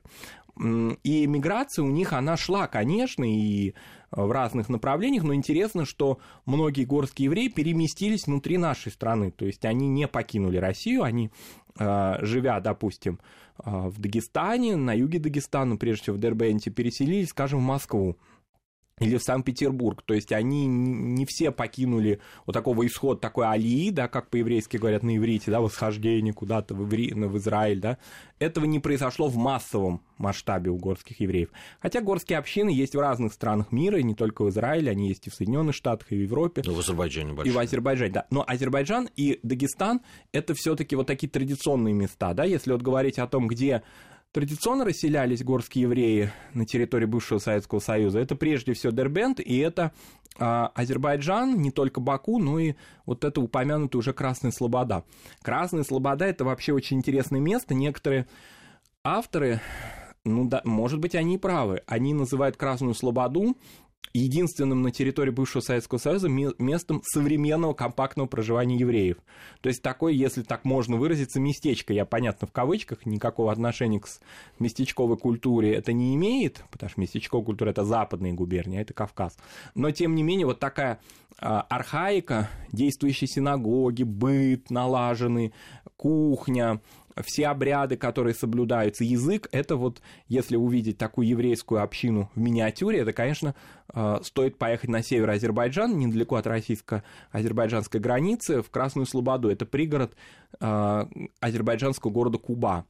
И 1.03 1.27
миграция 1.27 1.83
у 1.83 1.89
них, 1.89 2.13
она 2.13 2.35
шла, 2.37 2.67
конечно, 2.67 3.23
и 3.23 3.73
в 4.11 4.31
разных 4.31 4.69
направлениях, 4.69 5.23
но 5.23 5.33
интересно, 5.33 5.85
что 5.85 6.19
многие 6.45 6.83
горские 6.83 7.25
евреи 7.25 7.47
переместились 7.47 8.27
внутри 8.27 8.57
нашей 8.57 8.91
страны, 8.91 9.31
то 9.31 9.45
есть 9.45 9.65
они 9.65 9.87
не 9.87 10.07
покинули 10.07 10.57
Россию, 10.57 11.03
они, 11.03 11.31
а, 11.77 12.17
живя, 12.21 12.59
допустим, 12.59 13.19
а, 13.57 13.89
в 13.89 13.99
Дагестане, 13.99 14.75
на 14.75 14.93
юге 14.93 15.19
Дагестана, 15.19 15.77
прежде 15.77 16.03
всего 16.03 16.15
в 16.17 16.19
Дербенте, 16.19 16.71
переселились, 16.71 17.29
скажем, 17.29 17.59
в 17.59 17.63
Москву 17.63 18.17
или 19.01 19.17
в 19.17 19.23
Санкт-Петербург. 19.23 20.01
То 20.05 20.13
есть 20.13 20.31
они 20.31 20.67
не 20.67 21.25
все 21.25 21.51
покинули 21.51 22.19
вот 22.45 22.53
такого 22.53 22.85
исход 22.85 23.19
такой 23.19 23.47
алии, 23.47 23.89
да, 23.89 24.07
как 24.07 24.29
по-еврейски 24.29 24.77
говорят 24.77 25.03
на 25.03 25.17
иврите, 25.17 25.51
да, 25.51 25.59
восхождение 25.59 26.33
куда-то 26.33 26.75
в, 26.75 26.83
Иври, 26.87 27.13
в 27.13 27.37
Израиль, 27.37 27.79
да. 27.79 27.97
Этого 28.39 28.65
не 28.65 28.79
произошло 28.79 29.27
в 29.27 29.35
массовом 29.37 30.01
масштабе 30.17 30.71
у 30.71 30.77
горских 30.77 31.19
евреев. 31.19 31.49
Хотя 31.79 32.01
горские 32.01 32.37
общины 32.37 32.69
есть 32.69 32.95
в 32.95 32.99
разных 32.99 33.33
странах 33.33 33.71
мира, 33.71 33.99
и 33.99 34.03
не 34.03 34.15
только 34.15 34.43
в 34.43 34.49
Израиле, 34.49 34.91
они 34.91 35.09
есть 35.09 35.27
и 35.27 35.29
в 35.29 35.33
Соединенных 35.33 35.75
Штатах, 35.75 36.11
и 36.11 36.15
в 36.15 36.21
Европе. 36.21 36.61
Ну, 36.65 36.73
в 36.73 36.79
Азербайджане 36.79 37.33
большие. 37.33 37.51
И 37.51 37.55
в 37.55 37.59
Азербайджане, 37.59 38.11
да. 38.11 38.27
Но 38.29 38.43
Азербайджан 38.47 39.09
и 39.15 39.39
Дагестан– 39.43 40.01
это 40.31 40.53
все 40.53 40.75
таки 40.75 40.95
вот 40.95 41.07
такие 41.07 41.29
традиционные 41.29 41.93
места, 41.93 42.33
да, 42.33 42.43
если 42.43 42.71
вот 42.71 42.81
говорить 42.81 43.19
о 43.19 43.27
том, 43.27 43.47
где 43.47 43.83
традиционно 44.31 44.85
расселялись 44.85 45.43
горские 45.43 45.83
евреи 45.83 46.31
на 46.53 46.65
территории 46.65 47.05
бывшего 47.05 47.39
Советского 47.39 47.79
Союза, 47.79 48.19
это 48.19 48.35
прежде 48.35 48.73
всего 48.73 48.91
Дербент, 48.91 49.39
и 49.39 49.57
это 49.57 49.91
а, 50.39 50.71
Азербайджан, 50.73 51.61
не 51.61 51.71
только 51.71 51.99
Баку, 51.99 52.39
но 52.39 52.59
и 52.59 52.75
вот 53.05 53.23
это 53.23 53.41
упомянутая 53.41 53.99
уже 53.99 54.13
Красная 54.13 54.51
Слобода. 54.51 55.03
Красная 55.41 55.83
Слобода– 55.83 56.25
это 56.27 56.45
вообще 56.45 56.73
очень 56.73 56.97
интересное 56.97 57.39
место. 57.39 57.73
Некоторые 57.73 58.27
авторы, 59.03 59.59
ну 60.23 60.47
да, 60.47 60.61
может 60.63 60.99
быть, 60.99 61.15
они 61.15 61.37
правы, 61.37 61.81
они 61.85 62.13
называют 62.13 62.57
Красную 62.57 62.93
Слободу 62.93 63.57
единственным 64.13 64.81
на 64.81 64.91
территории 64.91 65.31
бывшего 65.31 65.61
Советского 65.61 65.99
Союза 65.99 66.27
местом 66.29 67.01
современного 67.05 67.73
компактного 67.73 68.27
проживания 68.27 68.77
евреев. 68.77 69.17
То 69.61 69.69
есть 69.69 69.81
такое, 69.81 70.13
если 70.13 70.41
так 70.43 70.65
можно 70.65 70.97
выразиться, 70.97 71.39
местечко, 71.39 71.93
я 71.93 72.05
понятно 72.05 72.47
в 72.47 72.51
кавычках, 72.51 73.05
никакого 73.05 73.51
отношения 73.51 73.99
к 73.99 74.07
местечковой 74.59 75.17
культуре 75.17 75.73
это 75.73 75.93
не 75.93 76.15
имеет, 76.15 76.63
потому 76.71 76.89
что 76.89 77.01
местечковая 77.01 77.45
культура 77.45 77.69
это 77.69 77.83
западные 77.83 78.33
губернии, 78.33 78.77
а 78.77 78.81
это 78.81 78.93
Кавказ. 78.93 79.37
Но 79.75 79.91
тем 79.91 80.15
не 80.15 80.23
менее 80.23 80.45
вот 80.45 80.59
такая 80.59 80.99
а, 81.39 81.61
архаика, 81.61 82.49
действующие 82.71 83.27
синагоги, 83.27 84.03
быт 84.03 84.69
налаженный, 84.69 85.53
кухня, 85.97 86.81
все 87.23 87.47
обряды, 87.47 87.97
которые 87.97 88.33
соблюдаются, 88.33 89.03
язык, 89.03 89.47
это 89.51 89.75
вот, 89.75 90.01
если 90.27 90.55
увидеть 90.55 90.97
такую 90.97 91.27
еврейскую 91.27 91.81
общину 91.81 92.29
в 92.35 92.39
миниатюре, 92.39 92.99
это, 92.99 93.13
конечно, 93.13 93.55
э, 93.93 94.19
стоит 94.23 94.57
поехать 94.57 94.89
на 94.89 95.03
север 95.03 95.29
Азербайджана, 95.29 95.93
недалеко 95.93 96.35
от 96.35 96.47
российско-азербайджанской 96.47 97.99
границы, 97.99 98.61
в 98.61 98.69
Красную 98.69 99.05
Слободу. 99.05 99.49
Это 99.49 99.65
пригород 99.65 100.15
э, 100.59 101.05
азербайджанского 101.39 102.11
города 102.11 102.37
Куба. 102.37 102.85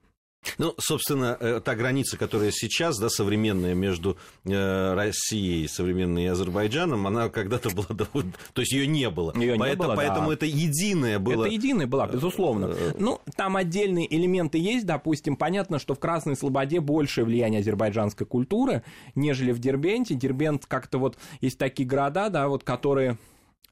Ну, 0.57 0.73
собственно, 0.79 1.37
э, 1.39 1.61
та 1.63 1.75
граница, 1.75 2.17
которая 2.17 2.51
сейчас, 2.51 2.97
да, 2.97 3.09
современная 3.09 3.75
между 3.75 4.17
э, 4.43 4.93
Россией, 4.93 5.67
современной 5.67 6.23
и 6.23 6.27
Азербайджаном, 6.27 7.05
она 7.05 7.29
когда-то 7.29 7.69
была, 7.69 7.85
то 8.53 8.61
есть 8.61 8.71
ее 8.71 8.87
не 8.87 9.09
было. 9.09 9.33
Ее 9.35 9.55
поэтому, 9.57 9.65
не 9.65 9.75
было, 9.75 9.95
поэтому 9.95 10.27
да. 10.29 10.33
это 10.33 10.45
единое 10.45 11.19
было. 11.19 11.45
Это 11.45 11.53
единое 11.53 11.87
была, 11.87 12.07
безусловно. 12.07 12.73
Э, 12.75 12.93
ну, 12.97 13.21
там 13.35 13.55
отдельные 13.55 14.13
элементы 14.13 14.57
есть, 14.57 14.85
допустим, 14.85 15.35
понятно, 15.35 15.79
что 15.79 15.93
в 15.93 15.99
Красной 15.99 16.35
Слободе 16.35 16.79
больше 16.79 17.23
влияние 17.23 17.61
азербайджанской 17.61 18.25
культуры, 18.25 18.83
нежели 19.15 19.51
в 19.51 19.59
Дербенте. 19.59 20.15
Дербент 20.15 20.65
как-то 20.65 20.97
вот 20.97 21.17
есть 21.41 21.57
такие 21.57 21.87
города, 21.87 22.29
да, 22.29 22.47
вот 22.47 22.63
которые 22.63 23.17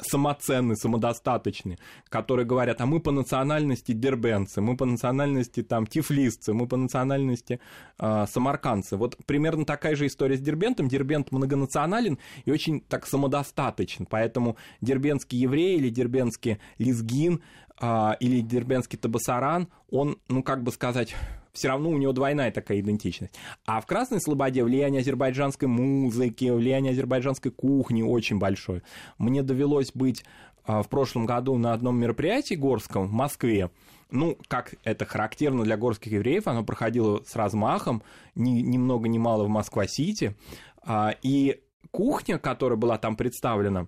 самоценны, 0.01 0.75
самодостаточны, 0.75 1.77
которые 2.09 2.45
говорят, 2.45 2.81
а 2.81 2.85
мы 2.85 2.99
по 2.99 3.11
национальности 3.11 3.91
дербенцы, 3.91 4.61
мы 4.61 4.77
по 4.77 4.85
национальности 4.85 5.61
там 5.61 5.85
тифлисцы, 5.85 6.53
мы 6.53 6.67
по 6.67 6.77
национальности 6.77 7.59
э, 7.99 8.25
самаркандцы. 8.27 8.97
Вот 8.97 9.17
примерно 9.25 9.65
такая 9.65 9.95
же 9.95 10.07
история 10.07 10.37
с 10.37 10.41
Дербентом. 10.41 10.87
Дербент 10.87 11.31
многонационален 11.31 12.17
и 12.45 12.51
очень 12.51 12.81
так 12.81 13.05
самодостаточен, 13.05 14.05
поэтому 14.05 14.57
дербенский 14.81 15.37
еврей 15.39 15.77
или 15.77 15.89
дербенский 15.89 16.59
лезгин 16.77 17.41
э, 17.81 18.11
или 18.19 18.41
дербенский 18.41 18.97
табасаран, 18.97 19.67
он, 19.91 20.17
ну 20.29 20.43
как 20.43 20.63
бы 20.63 20.71
сказать, 20.71 21.15
все 21.53 21.69
равно 21.69 21.89
у 21.89 21.97
него 21.97 22.13
двойная 22.13 22.51
такая 22.51 22.79
идентичность. 22.79 23.33
А 23.65 23.81
в 23.81 23.85
Красной 23.85 24.21
Слободе 24.21 24.63
влияние 24.63 25.01
азербайджанской 25.01 25.67
музыки, 25.67 26.49
влияние 26.49 26.91
азербайджанской 26.91 27.51
кухни 27.51 28.01
очень 28.01 28.39
большое. 28.39 28.83
Мне 29.17 29.43
довелось 29.43 29.91
быть 29.93 30.23
а, 30.65 30.83
в 30.83 30.89
прошлом 30.89 31.25
году 31.25 31.57
на 31.57 31.73
одном 31.73 31.97
мероприятии 31.97 32.55
горском 32.55 33.07
в 33.07 33.11
Москве. 33.11 33.71
Ну, 34.11 34.37
как 34.47 34.75
это 34.83 35.05
характерно 35.05 35.63
для 35.63 35.77
горских 35.77 36.11
евреев, 36.11 36.47
оно 36.47 36.63
проходило 36.63 37.21
с 37.25 37.35
размахом, 37.35 38.01
ни, 38.35 38.61
ни 38.61 38.77
много 38.77 39.07
ни 39.07 39.17
мало 39.17 39.43
в 39.43 39.49
Москва-Сити. 39.49 40.35
А, 40.81 41.15
и 41.21 41.61
кухня, 41.91 42.37
которая 42.37 42.77
была 42.77 42.97
там 42.97 43.15
представлена, 43.15 43.87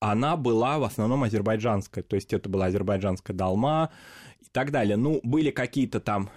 она 0.00 0.36
была 0.36 0.78
в 0.78 0.84
основном 0.84 1.24
азербайджанская, 1.24 2.04
то 2.04 2.16
есть 2.16 2.32
это 2.32 2.48
была 2.48 2.66
азербайджанская 2.66 3.36
долма 3.36 3.90
и 4.40 4.46
так 4.52 4.70
далее. 4.70 4.96
Ну, 4.96 5.20
были 5.22 5.50
какие-то 5.50 6.00
там 6.00 6.30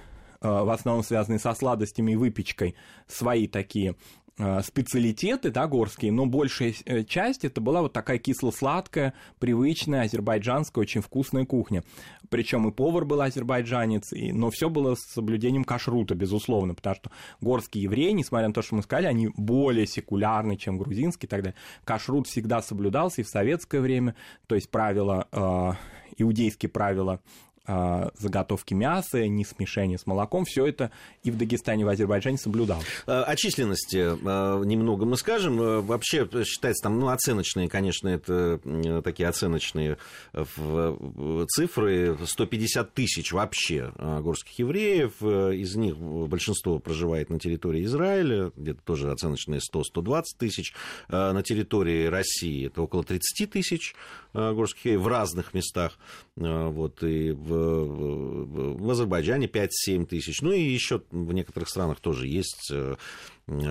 в 0.45 0.69
основном 0.69 1.03
связанные 1.03 1.39
со 1.39 1.53
сладостями 1.53 2.13
и 2.13 2.15
выпечкой, 2.15 2.75
свои 3.07 3.47
такие 3.47 3.95
э, 4.37 4.61
специалитеты, 4.61 5.51
да, 5.51 5.67
горские, 5.67 6.11
но 6.11 6.25
большая 6.25 6.73
э, 6.85 7.03
часть 7.03 7.45
это 7.45 7.61
была 7.61 7.81
вот 7.81 7.93
такая 7.93 8.17
кисло-сладкая, 8.17 9.13
привычная 9.39 10.03
азербайджанская, 10.03 10.81
очень 10.81 11.01
вкусная 11.01 11.45
кухня. 11.45 11.83
Причем 12.29 12.67
и 12.67 12.71
повар 12.71 13.05
был 13.05 13.21
азербайджанец, 13.21 14.11
и, 14.13 14.31
но 14.31 14.49
все 14.49 14.69
было 14.69 14.95
с 14.95 15.01
соблюдением 15.13 15.63
кашрута, 15.63 16.15
безусловно, 16.15 16.73
потому 16.73 16.95
что 16.95 17.11
горские 17.41 17.83
евреи, 17.83 18.11
несмотря 18.11 18.47
на 18.47 18.53
то, 18.53 18.61
что 18.61 18.75
мы 18.75 18.83
сказали, 18.83 19.07
они 19.07 19.29
более 19.35 19.87
секулярны, 19.87 20.57
чем 20.57 20.77
грузинские 20.77 21.27
и 21.27 21.29
так 21.29 21.43
далее. 21.43 21.57
Кашрут 21.83 22.27
всегда 22.27 22.61
соблюдался 22.61 23.21
и 23.21 23.23
в 23.23 23.29
советское 23.29 23.79
время, 23.79 24.15
то 24.47 24.55
есть 24.55 24.69
правила, 24.69 25.27
э, 25.31 25.71
иудейские 26.17 26.69
правила 26.69 27.21
заготовки 27.67 28.73
мяса, 28.73 29.27
ни 29.27 29.43
смешения 29.43 29.97
с 29.97 30.05
молоком. 30.05 30.45
Все 30.45 30.65
это 30.65 30.91
и 31.23 31.31
в 31.31 31.37
Дагестане, 31.37 31.83
и 31.83 31.85
в 31.85 31.89
Азербайджане 31.89 32.37
соблюдал. 32.37 32.81
А, 33.07 33.23
о 33.23 33.35
численности 33.35 33.97
а, 33.97 34.61
немного 34.63 35.05
мы 35.05 35.17
скажем. 35.17 35.85
Вообще 35.85 36.27
считается 36.45 36.83
там, 36.83 36.99
ну, 36.99 37.09
оценочные, 37.09 37.69
конечно, 37.69 38.07
это 38.09 38.59
такие 39.03 39.27
оценочные 39.29 39.97
цифры. 41.49 42.17
150 42.25 42.93
тысяч 42.93 43.31
вообще 43.31 43.91
горских 43.97 44.59
евреев. 44.59 45.21
Из 45.21 45.75
них 45.75 45.97
большинство 45.97 46.79
проживает 46.79 47.29
на 47.29 47.39
территории 47.39 47.85
Израиля, 47.85 48.51
где-то 48.55 48.81
тоже 48.83 49.11
оценочные 49.11 49.59
100-120 49.59 50.23
тысяч. 50.37 50.73
На 51.09 51.41
территории 51.43 52.05
России 52.05 52.67
это 52.67 52.81
около 52.81 53.03
30 53.03 53.49
тысяч 53.49 53.95
горских 54.33 54.85
евреев 54.85 55.01
в 55.01 55.07
разных 55.07 55.53
местах. 55.53 55.97
Вот, 56.35 57.03
и 57.03 57.31
в 57.31 57.54
в 57.55 58.89
Азербайджане 58.89 59.47
5-7 59.47 60.05
тысяч. 60.05 60.41
Ну 60.41 60.51
и 60.51 60.61
еще 60.61 61.01
в 61.11 61.33
некоторых 61.33 61.69
странах 61.69 61.99
тоже 61.99 62.27
есть, 62.27 62.71
э, 62.71 62.95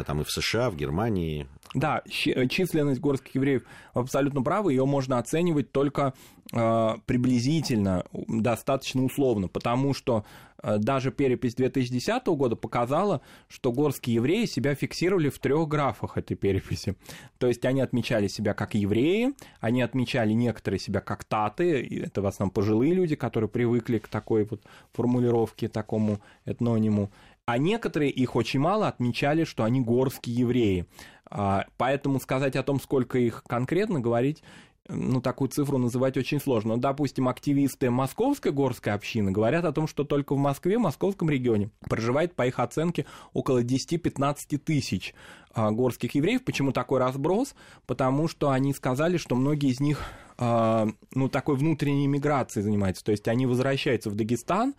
там 0.07 0.21
и 0.21 0.25
в 0.25 0.31
США, 0.31 0.71
в 0.71 0.77
Германии. 0.77 1.47
Да, 1.75 2.03
численность 2.07 3.01
горских 3.01 3.35
евреев 3.35 3.63
абсолютно 3.93 4.43
правы, 4.43 4.73
ее 4.73 4.87
можно 4.87 5.19
оценивать 5.19 5.73
только 5.73 6.15
э, 6.53 6.95
приблизительно, 7.07 8.05
достаточно 8.13 9.05
условно, 9.05 9.49
потому 9.49 9.95
что 9.95 10.25
э, 10.54 10.54
даже 10.79 11.11
перепись 11.11 11.55
2010 11.55 12.27
года 12.27 12.57
показала, 12.57 13.21
что 13.49 13.73
горские 13.73 14.17
евреи 14.17 14.47
себя 14.47 14.75
фиксировали 14.75 15.29
в 15.29 15.39
трех 15.39 15.69
графах 15.69 16.17
этой 16.17 16.37
переписи. 16.37 16.97
То 17.39 17.49
есть 17.49 17.65
они 17.65 17.81
отмечали 17.81 18.29
себя 18.29 18.55
как 18.55 18.75
евреи, 18.75 19.35
они 19.61 19.83
отмечали 19.83 20.33
некоторые 20.33 20.81
себя 20.81 21.01
как 21.01 21.25
таты, 21.25 22.05
это 22.05 22.23
в 22.23 22.27
основном 22.27 22.53
пожилые 22.53 22.95
люди, 22.95 23.17
которые 23.17 23.49
привыкли 23.49 23.99
к 23.99 24.09
такой 24.09 24.45
вот 24.45 24.63
формулировке, 24.93 25.69
такому 25.69 26.21
этнониму, 26.45 27.11
а 27.47 27.59
некоторые, 27.59 28.11
их 28.11 28.37
очень 28.37 28.61
мало, 28.61 28.89
отмечали, 28.89 29.45
что 29.45 29.65
они 29.65 29.81
горские 29.81 30.37
евреи. 30.37 30.87
А, 31.27 31.67
поэтому 31.77 32.19
сказать 32.21 32.57
о 32.57 32.63
том, 32.63 32.81
сколько 32.81 33.19
их 33.19 33.43
конкретно 33.47 34.01
говорить, 34.01 34.43
ну, 34.89 35.21
такую 35.21 35.49
цифру 35.49 35.79
называть 35.79 36.17
очень 36.17 36.41
сложно. 36.41 36.79
Допустим, 36.79 37.29
активисты 37.29 37.91
Московской 37.91 38.53
горской 38.53 38.93
общины 38.93 39.31
говорят 39.31 39.65
о 39.65 39.73
том, 39.73 39.87
что 39.87 40.05
только 40.05 40.35
в 40.35 40.39
Москве, 40.39 40.77
в 40.77 40.83
московском 40.83 41.31
регионе, 41.31 41.71
проживает, 41.89 42.35
по 42.35 42.47
их 42.47 42.59
оценке, 42.59 43.07
около 43.33 43.63
10-15 43.63 44.59
тысяч 44.59 45.15
а, 45.55 45.71
горских 45.71 46.15
евреев. 46.15 46.45
Почему 46.45 46.73
такой 46.73 47.01
разброс? 47.01 47.55
Потому 47.87 48.29
что 48.29 48.51
они 48.51 48.75
сказали, 48.75 49.17
что 49.17 49.37
многие 49.37 49.71
из 49.71 49.81
них 49.81 50.03
а, 50.37 50.89
ну, 51.15 51.29
такой 51.29 51.57
внутренней 51.57 52.07
миграцией 52.07 52.65
занимаются. 52.65 53.05
То 53.05 53.13
есть 53.13 53.27
они 53.29 53.47
возвращаются 53.47 54.11
в 54.11 54.17
Дагестан, 54.17 54.75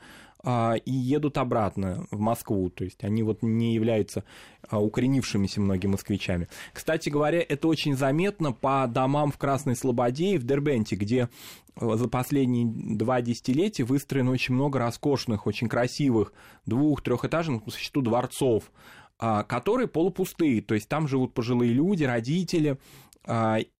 и 0.45 0.91
едут 0.91 1.37
обратно 1.37 2.05
в 2.11 2.19
Москву. 2.19 2.69
То 2.69 2.83
есть 2.83 3.03
они 3.03 3.23
вот 3.23 3.41
не 3.41 3.73
являются 3.73 4.23
а, 4.69 4.79
укоренившимися 4.79 5.61
многими 5.61 5.91
москвичами. 5.91 6.47
Кстати 6.73 7.09
говоря, 7.09 7.43
это 7.47 7.67
очень 7.67 7.95
заметно 7.95 8.51
по 8.51 8.87
домам 8.87 9.31
в 9.31 9.37
Красной 9.37 9.75
Слободе 9.75 10.35
и 10.35 10.37
в 10.37 10.43
Дербенте, 10.43 10.95
где 10.95 11.29
а, 11.75 11.95
за 11.97 12.07
последние 12.07 12.67
два 12.95 13.21
десятилетия 13.21 13.83
выстроено 13.83 14.31
очень 14.31 14.55
много 14.55 14.79
роскошных, 14.79 15.47
очень 15.47 15.67
красивых 15.67 16.33
двух-трехэтажных 16.65 17.63
по 17.63 17.71
существу 17.71 18.01
дворцов, 18.01 18.71
которые 19.17 19.87
полупустые, 19.87 20.61
то 20.61 20.73
есть 20.73 20.89
там 20.89 21.07
живут 21.07 21.33
пожилые 21.33 21.71
люди, 21.71 22.03
родители, 22.03 22.71
а, 22.71 22.77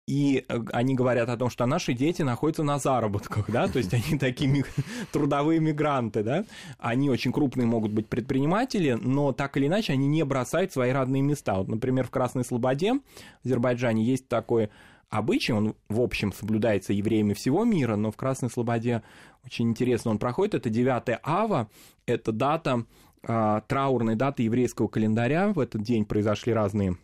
и 0.08 0.46
э, 0.48 0.60
они 0.72 0.96
говорят 0.96 1.30
о 1.30 1.38
том, 1.38 1.50
что 1.50 1.66
наши 1.66 1.94
дети 1.94 2.22
находятся 2.22 2.64
на 2.64 2.78
заработках, 2.78 3.50
да, 3.50 3.68
то 3.68 3.80
есть 3.80 3.94
они 3.94 4.18
такие 4.20 4.66
трудовые 5.12 5.60
мигранты, 5.60 6.24
да, 6.24 6.46
они 6.78 7.10
очень 7.10 7.32
крупные 7.32 7.66
могут 7.66 7.92
быть 7.92 8.08
предприниматели, 8.08 8.94
но 8.94 9.34
так 9.34 9.58
или 9.58 9.68
иначе 9.68 9.94
они 9.94 10.08
не 10.08 10.24
бросают 10.24 10.72
свои 10.72 10.92
родные 10.92 11.22
места. 11.22 11.56
Вот, 11.56 11.68
например, 11.68 12.06
в 12.06 12.12
Красной 12.12 12.46
Слободе 12.46 12.94
в 12.94 13.46
Азербайджане 13.46 14.04
есть 14.04 14.28
такой 14.28 14.70
обычай, 15.10 15.54
он, 15.54 15.76
в 15.90 16.02
общем, 16.02 16.34
соблюдается 16.34 16.94
евреями 16.94 17.34
всего 17.34 17.64
мира, 17.64 17.96
но 17.96 18.12
в 18.12 18.18
Красной 18.18 18.50
Слободе 18.50 19.02
очень 19.44 19.70
интересно 19.70 20.12
он 20.12 20.20
проходит, 20.20 20.56
это 20.56 20.70
9 20.70 21.20
ава, 21.24 21.70
это 22.06 22.32
дата, 22.32 22.86
а, 23.24 23.62
траурная 23.62 24.16
дата 24.16 24.44
еврейского 24.44 24.88
календаря, 24.88 25.54
в 25.54 25.60
этот 25.60 25.82
день 25.82 26.06
произошли 26.06 26.54
разные 26.54 26.98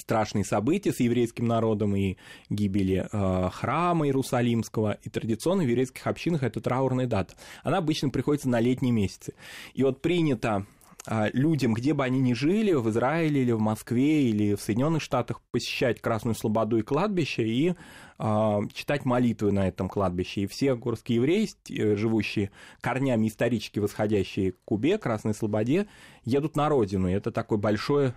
страшные 0.00 0.44
события 0.44 0.92
с 0.92 1.00
еврейским 1.00 1.46
народом 1.46 1.94
и 1.94 2.16
гибели 2.48 3.06
э, 3.10 3.50
храма 3.52 4.06
Иерусалимского, 4.06 4.98
и 5.02 5.08
традиционно 5.08 5.62
в 5.62 5.68
еврейских 5.68 6.06
общинах 6.06 6.42
это 6.42 6.60
траурная 6.60 7.06
дата. 7.06 7.34
Она 7.62 7.78
обычно 7.78 8.10
приходится 8.10 8.48
на 8.48 8.60
летние 8.60 8.92
месяцы. 8.92 9.34
И 9.74 9.82
вот 9.82 10.02
принято 10.02 10.66
э, 11.06 11.30
людям, 11.32 11.74
где 11.74 11.94
бы 11.94 12.04
они 12.04 12.20
ни 12.20 12.32
жили, 12.32 12.72
в 12.72 12.88
Израиле 12.90 13.42
или 13.42 13.52
в 13.52 13.60
Москве 13.60 14.24
или 14.24 14.54
в 14.54 14.60
Соединенных 14.60 15.02
Штатах, 15.02 15.40
посещать 15.50 16.00
Красную 16.00 16.34
Слободу 16.34 16.78
и 16.78 16.82
кладбище 16.82 17.46
и 17.46 17.74
э, 18.18 18.58
читать 18.74 19.04
молитвы 19.04 19.52
на 19.52 19.68
этом 19.68 19.88
кладбище. 19.88 20.42
И 20.42 20.46
все 20.46 20.74
горские 20.76 21.16
евреи, 21.16 21.48
э, 21.70 21.96
живущие 21.96 22.50
корнями 22.80 23.28
исторически 23.28 23.78
восходящие 23.78 24.52
к 24.52 24.56
Кубе, 24.64 24.98
Красной 24.98 25.34
Слободе, 25.34 25.86
едут 26.24 26.56
на 26.56 26.68
родину. 26.68 27.08
И 27.08 27.12
это 27.12 27.30
такое 27.30 27.58
большое 27.58 28.14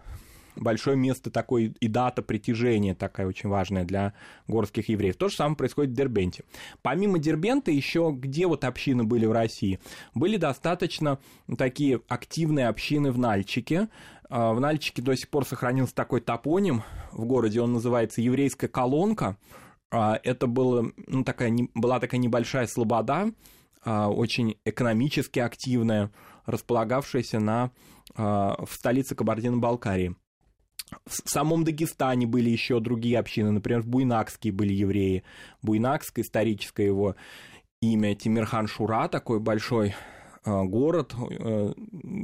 большое 0.56 0.98
место 0.98 1.32
такой 1.32 1.76
и 1.80 1.88
дата 1.88 2.22
притяжения 2.22 2.96
такая 2.96 3.28
очень 3.28 3.50
важная 3.50 3.86
для 3.86 4.14
горских 4.48 4.90
евреев. 4.90 5.16
То 5.16 5.30
же 5.30 5.36
самое 5.36 5.58
происходит 5.58 5.92
в 5.92 5.96
Дербенте. 5.96 6.44
Помимо 6.82 7.20
Дербента 7.20 7.72
еще 7.72 8.14
где 8.16 8.48
вот 8.48 8.64
общины 8.64 9.04
были 9.04 9.26
в 9.26 9.32
России? 9.32 9.80
Были 10.14 10.38
достаточно 10.38 11.20
такие 11.58 12.02
активные 12.08 12.68
общины 12.68 13.12
в 13.12 13.18
Нальчике. 13.18 13.90
А, 14.30 14.54
в 14.54 14.60
Нальчике 14.60 15.02
до 15.02 15.16
сих 15.16 15.30
пор 15.30 15.46
сохранился 15.46 15.94
такой 15.94 16.22
топоним 16.22 16.84
в 17.12 17.26
городе, 17.26 17.62
он 17.62 17.74
называется 17.74 18.22
«Еврейская 18.22 18.68
колонка». 18.68 19.38
А, 19.92 20.20
это 20.24 20.48
было, 20.48 20.92
ну, 21.06 21.24
такая, 21.24 21.54
была 21.76 22.00
такая 22.00 22.20
небольшая 22.20 22.66
слобода, 22.66 23.32
а, 23.86 24.10
очень 24.10 24.58
экономически 24.66 25.40
активная, 25.40 26.12
располагавшаяся 26.48 27.40
на, 27.40 27.72
в 28.16 28.70
столице 28.70 29.16
Кабардино-Балкарии. 29.16 30.16
В 31.06 31.30
самом 31.30 31.64
Дагестане 31.64 32.28
были 32.28 32.50
еще 32.50 32.80
другие 32.80 33.20
общины, 33.20 33.52
например, 33.52 33.82
в 33.82 33.88
Буйнакске 33.88 34.52
были 34.52 34.74
евреи. 34.74 35.24
Буйнакск, 35.62 36.20
историческое 36.20 36.86
его 36.86 37.16
имя, 37.82 38.16
Тимирхан 38.16 38.68
Шура, 38.68 39.08
такой 39.08 39.40
большой 39.40 39.96
э, 40.46 40.64
город, 40.64 41.14
э, 41.14 41.74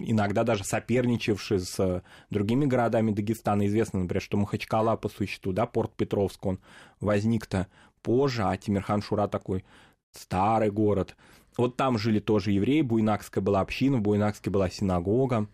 иногда 0.01 0.43
даже 0.43 0.63
соперничавший 0.63 1.60
с 1.60 2.03
другими 2.29 2.65
городами 2.65 3.12
Дагестана. 3.12 3.67
Известно, 3.67 3.99
например, 3.99 4.21
что 4.21 4.38
Махачкала 4.38 4.95
по 4.95 5.10
существу, 5.10 5.51
да, 5.51 5.65
порт 5.65 5.93
Петровск, 5.95 6.45
он 6.45 6.60
возник-то 6.99 7.67
позже, 8.01 8.43
а 8.43 8.55
Тимирхан 8.58 9.01
Шура 9.01 9.27
такой 9.27 9.65
старый 10.13 10.71
город. 10.71 11.15
Вот 11.58 11.75
там 11.75 11.97
жили 11.97 12.19
тоже 12.19 12.51
евреи, 12.51 12.82
Буйнакская 12.82 13.43
была 13.43 13.60
община, 13.60 13.97
в 13.97 14.01
Буйнакске 14.01 14.49
была 14.49 14.69
синагога. 14.69 15.47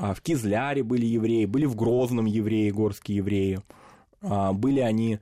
А, 0.00 0.14
в 0.14 0.22
Кизляре 0.22 0.82
были 0.82 1.04
евреи, 1.04 1.44
были 1.44 1.66
в 1.66 1.76
Грозном 1.76 2.24
евреи, 2.24 2.70
горские 2.70 3.18
евреи. 3.18 3.60
А, 4.22 4.54
были 4.54 4.80
они 4.80 5.18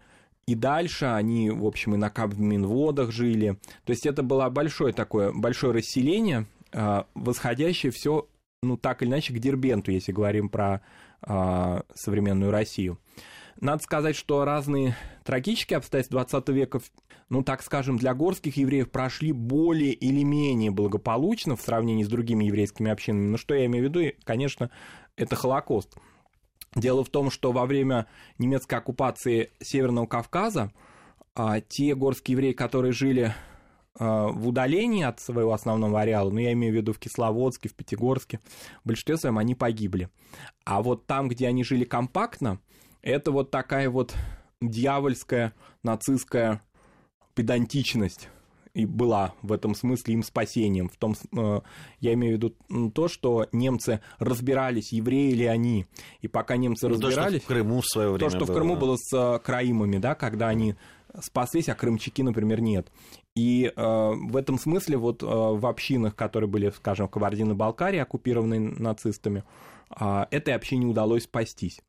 и 0.46 0.54
дальше, 0.54 1.06
они, 1.06 1.50
в 1.50 1.66
общем, 1.66 1.94
и 1.94 1.98
на 1.98 2.10
Кабминводах 2.10 3.10
жили. 3.10 3.58
То 3.84 3.90
есть 3.90 4.06
это 4.06 4.22
было 4.22 4.48
большое 4.48 4.94
такое, 4.94 5.32
большое 5.32 5.74
расселение, 5.74 6.46
а, 6.72 7.06
восходящее 7.14 7.90
все, 7.90 8.28
ну, 8.62 8.76
так 8.76 9.02
или 9.02 9.10
иначе, 9.10 9.34
к 9.34 9.38
Дербенту, 9.38 9.90
если 9.90 10.12
говорим 10.12 10.48
про 10.48 10.80
современную 11.96 12.52
Россию. 12.52 12.96
Надо 13.60 13.82
сказать, 13.82 14.14
что 14.14 14.44
разные 14.44 14.96
трагические 15.24 15.78
обстоятельства 15.78 16.20
20 16.20 16.48
века, 16.50 16.80
ну, 17.30 17.42
так 17.42 17.62
скажем, 17.62 17.98
для 17.98 18.14
горских 18.14 18.56
евреев 18.56 18.90
прошли 18.90 19.32
более 19.32 19.92
или 19.92 20.22
менее 20.22 20.70
благополучно 20.70 21.56
в 21.56 21.60
сравнении 21.60 22.04
с 22.04 22.08
другими 22.08 22.44
еврейскими 22.44 22.90
общинами. 22.90 23.28
Но 23.28 23.36
что 23.36 23.54
я 23.54 23.66
имею 23.66 23.86
в 23.86 23.88
виду? 23.88 24.16
Конечно, 24.24 24.70
это 25.16 25.36
Холокост. 25.36 25.94
Дело 26.74 27.04
в 27.04 27.10
том, 27.10 27.30
что 27.30 27.52
во 27.52 27.66
время 27.66 28.06
немецкой 28.38 28.76
оккупации 28.76 29.50
Северного 29.60 30.06
Кавказа 30.06 30.72
а, 31.34 31.60
те 31.60 31.94
горские 31.94 32.34
евреи, 32.34 32.52
которые 32.52 32.92
жили 32.92 33.34
а, 33.98 34.28
в 34.28 34.48
удалении 34.48 35.04
от 35.04 35.20
своего 35.20 35.52
основного 35.52 36.00
ареала, 36.00 36.30
ну, 36.30 36.38
я 36.38 36.52
имею 36.52 36.72
в 36.72 36.76
виду 36.76 36.92
в 36.92 36.98
Кисловодске, 36.98 37.68
в 37.68 37.74
Пятигорске, 37.74 38.40
в 38.84 38.88
большинстве 38.88 39.16
своем 39.16 39.38
они 39.38 39.54
погибли. 39.54 40.08
А 40.64 40.82
вот 40.82 41.06
там, 41.06 41.28
где 41.28 41.48
они 41.48 41.64
жили 41.64 41.84
компактно, 41.84 42.60
это 43.02 43.32
вот 43.32 43.50
такая 43.50 43.88
вот 43.90 44.14
дьявольская 44.60 45.54
нацистская 45.82 46.62
педантичность 47.38 48.28
и 48.74 48.84
была 48.84 49.32
в 49.42 49.52
этом 49.52 49.76
смысле 49.76 50.14
им 50.14 50.24
спасением. 50.24 50.88
В 50.88 50.96
том, 50.96 51.14
э, 51.36 51.60
я 52.00 52.14
имею 52.14 52.36
в 52.36 52.42
виду 52.42 52.90
то, 52.90 53.06
что 53.06 53.46
немцы 53.52 54.00
разбирались, 54.18 54.92
евреи 54.92 55.34
ли 55.34 55.46
они. 55.46 55.86
И 56.20 56.26
пока 56.26 56.56
немцы 56.56 56.88
ну, 56.88 56.94
разбирались... 56.94 57.34
То, 57.34 57.38
что 57.38 57.44
в 57.44 57.46
Крыму 57.46 57.80
в 57.80 57.86
свое 57.86 58.08
время 58.10 58.30
То, 58.30 58.36
что 58.36 58.44
было. 58.44 58.52
в 58.52 58.56
Крыму 58.56 58.76
было 58.76 58.96
с 58.96 59.16
э, 59.16 59.38
краимами, 59.38 59.98
да, 59.98 60.16
когда 60.16 60.48
они 60.48 60.74
спаслись, 61.20 61.68
а 61.68 61.76
крымчаки, 61.76 62.24
например, 62.24 62.60
нет. 62.60 62.90
И 63.36 63.72
э, 63.74 63.82
в 63.82 64.36
этом 64.36 64.58
смысле 64.58 64.96
вот 64.96 65.22
э, 65.22 65.26
в 65.26 65.64
общинах, 65.64 66.16
которые 66.16 66.50
были, 66.50 66.70
скажем, 66.70 67.06
в 67.06 67.10
Кабардино-Балкарии, 67.12 68.00
оккупированные 68.00 68.58
нацистами, 68.58 69.44
э, 69.98 70.26
этой 70.32 70.54
общине 70.54 70.86
удалось 70.86 71.22
спастись. 71.22 71.80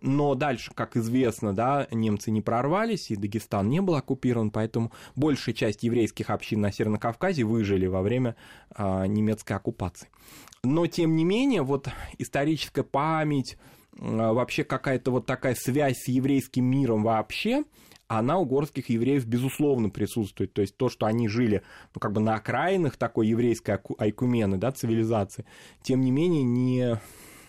Но 0.00 0.34
дальше, 0.34 0.72
как 0.74 0.96
известно, 0.96 1.52
да, 1.52 1.86
немцы 1.90 2.30
не 2.30 2.40
прорвались, 2.40 3.10
и 3.10 3.16
Дагестан 3.16 3.68
не 3.68 3.80
был 3.80 3.94
оккупирован, 3.94 4.50
поэтому 4.50 4.92
большая 5.14 5.54
часть 5.54 5.84
еврейских 5.84 6.30
общин 6.30 6.60
на 6.60 6.72
Северном 6.72 6.98
Кавказе 6.98 7.44
выжили 7.44 7.86
во 7.86 8.02
время 8.02 8.34
э, 8.76 9.06
немецкой 9.06 9.52
оккупации. 9.52 10.08
Но, 10.64 10.86
тем 10.86 11.14
не 11.14 11.24
менее, 11.24 11.62
вот 11.62 11.88
историческая 12.18 12.82
память, 12.82 13.56
э, 13.96 14.04
вообще 14.04 14.64
какая-то 14.64 15.12
вот 15.12 15.26
такая 15.26 15.54
связь 15.54 15.98
с 15.98 16.08
еврейским 16.08 16.64
миром 16.64 17.04
вообще, 17.04 17.62
она 18.08 18.38
у 18.38 18.44
горских 18.44 18.88
евреев, 18.90 19.24
безусловно, 19.26 19.90
присутствует. 19.90 20.52
То 20.52 20.62
есть 20.62 20.76
то, 20.76 20.88
что 20.88 21.06
они 21.06 21.28
жили 21.28 21.62
ну, 21.94 22.00
как 22.00 22.12
бы 22.12 22.20
на 22.20 22.34
окраинах 22.34 22.96
такой 22.96 23.28
еврейской 23.28 23.78
айкумены, 23.98 24.58
да, 24.58 24.72
цивилизации, 24.72 25.46
тем 25.82 26.00
не 26.00 26.10
менее 26.10 26.42
не 26.42 27.00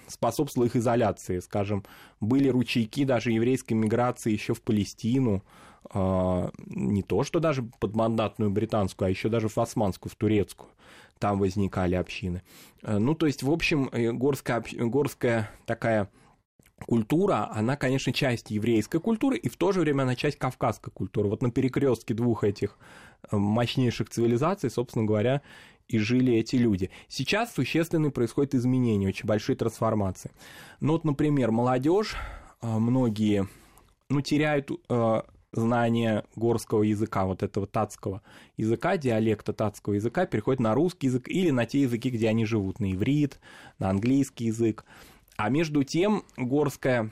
способствовало 0.08 0.68
их 0.68 0.76
изоляции. 0.76 1.40
Скажем, 1.40 1.84
были 2.20 2.50
ручейки 2.50 3.04
даже 3.06 3.32
еврейской 3.32 3.74
миграции 3.74 4.32
еще 4.32 4.54
в 4.54 4.62
Палестину, 4.62 5.44
а, 5.92 6.52
не 6.66 7.04
то, 7.04 7.24
что 7.24 7.40
даже 7.40 7.64
под 7.80 7.96
мандатную 7.96 8.52
британскую, 8.52 9.08
а 9.08 9.10
еще 9.10 9.30
даже 9.30 9.50
в 9.50 9.58
османскую, 9.58 10.12
в 10.12 10.16
турецкую. 10.16 10.70
Там 11.20 11.40
возникали 11.40 11.96
общины. 11.96 12.42
Э, 12.84 12.98
ну, 12.98 13.16
то 13.16 13.26
есть, 13.26 13.42
в 13.42 13.50
общем, 13.50 13.90
э, 13.94 14.12
горская, 14.12 14.64
горская 14.74 15.50
такая 15.66 16.10
культура, 16.86 17.50
она, 17.54 17.78
конечно, 17.78 18.12
часть 18.12 18.52
еврейской 18.52 19.00
культуры, 19.00 19.38
и 19.38 19.48
в 19.48 19.56
то 19.56 19.72
же 19.72 19.80
время 19.80 20.04
она 20.04 20.16
часть 20.16 20.38
кавказской 20.38 20.92
культуры. 20.92 21.30
Вот 21.30 21.42
на 21.42 21.52
перекрестке 21.52 22.14
двух 22.14 22.44
этих 22.44 22.78
э, 23.32 23.38
мощнейших 23.38 24.10
цивилизаций, 24.10 24.70
собственно 24.70 25.06
говоря, 25.06 25.42
и 25.88 25.98
жили 25.98 26.34
эти 26.34 26.56
люди. 26.56 26.90
Сейчас 27.08 27.54
существенные 27.54 28.12
происходят 28.12 28.56
изменения, 28.56 29.08
очень 29.08 29.28
большие 29.28 29.56
трансформации. 29.56 30.32
Ну 30.80 30.94
вот, 30.94 31.04
например, 31.04 31.52
молодежь, 31.52 32.16
э, 32.62 32.68
многие, 32.68 33.48
ну, 34.10 34.22
теряют 34.22 34.72
э, 34.90 35.22
знание 35.52 36.26
горского 36.36 36.84
языка, 36.84 37.26
вот 37.26 37.44
этого 37.44 37.68
татского 37.68 38.22
языка, 38.58 38.98
диалекта 38.98 39.54
татского 39.54 39.94
языка, 39.94 40.26
переходят 40.26 40.60
на 40.60 40.74
русский 40.74 41.08
язык 41.08 41.28
или 41.28 41.52
на 41.52 41.66
те 41.66 41.82
языки, 41.82 42.10
где 42.10 42.30
они 42.30 42.46
живут, 42.46 42.80
на 42.80 42.92
иврит, 42.92 43.40
на 43.80 43.90
английский 43.90 44.46
язык. 44.46 44.86
А 45.38 45.50
между 45.50 45.84
тем 45.84 46.24
горская 46.38 47.12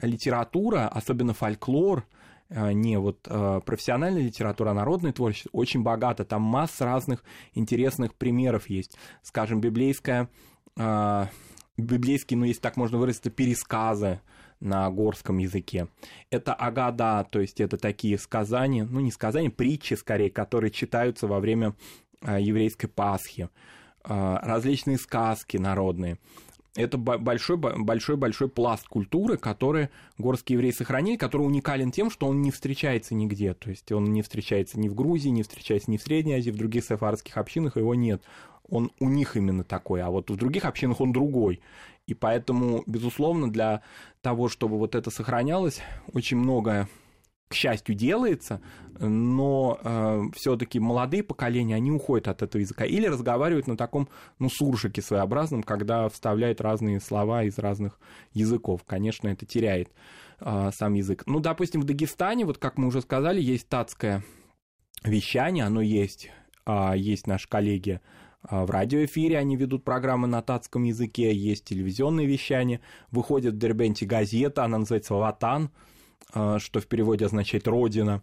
литература, 0.00 0.88
особенно 0.88 1.34
фольклор, 1.34 2.04
не 2.50 2.98
вот 2.98 3.26
э, 3.28 3.60
профессиональная 3.64 4.22
литература, 4.22 4.70
а 4.70 4.74
народное 4.74 5.12
творчество, 5.12 5.50
очень 5.52 5.82
богата. 5.82 6.24
Там 6.24 6.42
масса 6.42 6.84
разных 6.84 7.24
интересных 7.54 8.14
примеров 8.14 8.68
есть. 8.68 8.96
Скажем, 9.22 9.60
библейская, 9.60 10.28
э, 10.76 11.26
библейские, 11.76 12.38
ну, 12.38 12.44
если 12.44 12.60
так 12.60 12.76
можно 12.76 12.98
выразиться, 12.98 13.30
пересказы 13.30 14.20
на 14.58 14.90
горском 14.90 15.38
языке. 15.38 15.88
Это 16.30 16.52
агада, 16.52 17.26
то 17.30 17.40
есть 17.40 17.60
это 17.60 17.78
такие 17.78 18.18
сказания, 18.18 18.84
ну, 18.84 19.00
не 19.00 19.10
сказания, 19.10 19.50
притчи, 19.50 19.94
скорее, 19.94 20.30
которые 20.30 20.70
читаются 20.70 21.26
во 21.26 21.40
время 21.40 21.74
еврейской 22.22 22.86
Пасхи. 22.88 23.48
Различные 24.04 24.98
сказки 24.98 25.56
народные 25.56 26.18
это 26.74 26.98
большой, 26.98 27.56
большой, 27.56 28.16
большой 28.16 28.48
пласт 28.48 28.86
культуры, 28.86 29.36
который 29.36 29.88
горские 30.18 30.54
евреи 30.54 30.70
сохранили, 30.70 31.16
который 31.16 31.42
уникален 31.42 31.90
тем, 31.90 32.10
что 32.10 32.26
он 32.26 32.42
не 32.42 32.50
встречается 32.50 33.14
нигде. 33.14 33.54
То 33.54 33.70
есть 33.70 33.90
он 33.92 34.12
не 34.12 34.22
встречается 34.22 34.78
ни 34.78 34.88
в 34.88 34.94
Грузии, 34.94 35.30
не 35.30 35.42
встречается 35.42 35.90
ни 35.90 35.96
в 35.96 36.02
Средней 36.02 36.34
Азии, 36.34 36.50
в 36.50 36.56
других 36.56 36.84
сефардских 36.84 37.36
общинах 37.36 37.76
его 37.76 37.94
нет. 37.94 38.22
Он 38.68 38.92
у 39.00 39.08
них 39.08 39.36
именно 39.36 39.64
такой, 39.64 40.00
а 40.00 40.10
вот 40.10 40.30
в 40.30 40.36
других 40.36 40.64
общинах 40.64 41.00
он 41.00 41.12
другой. 41.12 41.60
И 42.06 42.14
поэтому, 42.14 42.84
безусловно, 42.86 43.50
для 43.50 43.82
того, 44.20 44.48
чтобы 44.48 44.78
вот 44.78 44.94
это 44.94 45.10
сохранялось, 45.10 45.80
очень 46.12 46.36
многое 46.36 46.88
к 47.50 47.54
счастью, 47.54 47.96
делается, 47.96 48.60
но 49.00 49.80
э, 49.82 50.22
все-таки 50.34 50.78
молодые 50.78 51.24
поколения, 51.24 51.74
они 51.74 51.90
уходят 51.90 52.28
от 52.28 52.42
этого 52.42 52.60
языка 52.60 52.84
или 52.84 53.06
разговаривают 53.06 53.66
на 53.66 53.76
таком, 53.76 54.08
ну, 54.38 54.48
суржике 54.48 55.02
своеобразном, 55.02 55.64
когда 55.64 56.08
вставляют 56.08 56.60
разные 56.60 57.00
слова 57.00 57.42
из 57.42 57.58
разных 57.58 57.98
языков. 58.32 58.84
Конечно, 58.86 59.26
это 59.26 59.46
теряет 59.46 59.90
э, 60.38 60.70
сам 60.72 60.94
язык. 60.94 61.24
Ну, 61.26 61.40
допустим, 61.40 61.80
в 61.80 61.84
Дагестане, 61.84 62.44
вот 62.44 62.58
как 62.58 62.78
мы 62.78 62.86
уже 62.86 63.00
сказали, 63.00 63.40
есть 63.40 63.68
татское 63.68 64.22
вещание, 65.02 65.64
оно 65.64 65.80
есть, 65.80 66.30
э, 66.66 66.92
есть 66.94 67.26
наши 67.26 67.48
коллеги 67.48 68.00
в 68.42 68.70
радиоэфире 68.70 69.36
они 69.36 69.54
ведут 69.54 69.84
программы 69.84 70.26
на 70.26 70.40
татском 70.40 70.84
языке, 70.84 71.34
есть 71.34 71.66
телевизионное 71.66 72.24
вещание, 72.24 72.80
выходит 73.10 73.52
в 73.52 73.58
Дербенте 73.58 74.06
газета, 74.06 74.64
она 74.64 74.78
называется 74.78 75.12
«Ватан», 75.12 75.64
а, 75.64 75.70
что 76.28 76.80
в 76.80 76.86
переводе 76.86 77.26
означает 77.26 77.66
«родина», 77.66 78.22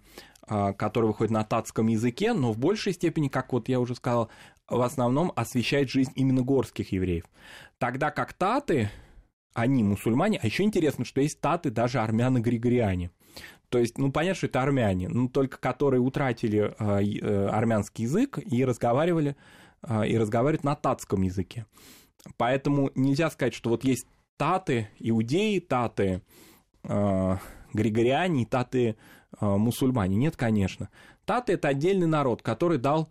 а, 0.49 0.71
который 0.71 1.07
выходит 1.07 1.31
на 1.31 1.43
татском 1.43 1.88
языке, 1.88 2.31
но 2.31 2.53
в 2.53 2.57
большей 2.57 2.93
степени, 2.93 3.27
как 3.27 3.51
вот 3.51 3.67
я 3.67 3.81
уже 3.81 3.95
сказал, 3.95 4.29
в 4.69 4.81
основном 4.81 5.33
освещает 5.36 5.89
жизнь 5.89 6.13
именно 6.15 6.41
горских 6.41 6.93
евреев. 6.93 7.25
Тогда 7.79 8.12
как 8.12 8.31
таты, 8.31 8.89
они 9.53 9.83
мусульмане, 9.83 10.39
а 10.41 10.45
еще 10.45 10.63
интересно, 10.63 11.03
что 11.03 11.19
есть 11.19 11.41
таты 11.41 11.69
даже 11.69 11.99
армяно-григориане. 11.99 13.12
То 13.67 13.77
есть, 13.77 13.97
ну, 13.97 14.10
понятно, 14.10 14.36
что 14.38 14.47
это 14.47 14.62
армяне, 14.62 15.10
но 15.10 15.27
только 15.27 15.57
которые 15.57 15.99
утратили 15.99 16.73
а, 16.79 17.01
э, 17.01 17.47
армянский 17.49 18.05
язык 18.05 18.39
и 18.41 18.63
разговаривали, 18.63 19.36
и 20.07 20.17
разговаривают 20.17 20.63
на 20.63 20.75
татском 20.75 21.21
языке. 21.21 21.65
Поэтому 22.38 22.89
нельзя 22.95 23.29
сказать, 23.29 23.53
что 23.53 23.69
вот 23.69 23.83
есть 23.83 24.07
таты, 24.38 24.88
иудеи, 24.97 25.60
таты, 25.60 26.23
григориане 27.73 28.43
и 28.43 28.45
таты 28.45 28.95
э, 29.39 29.45
мусульмане. 29.45 30.15
Нет, 30.15 30.36
конечно. 30.36 30.89
Таты– 31.25 31.53
это 31.53 31.69
отдельный 31.69 32.08
народ, 32.08 32.41
который 32.41 32.77
дал 32.77 33.10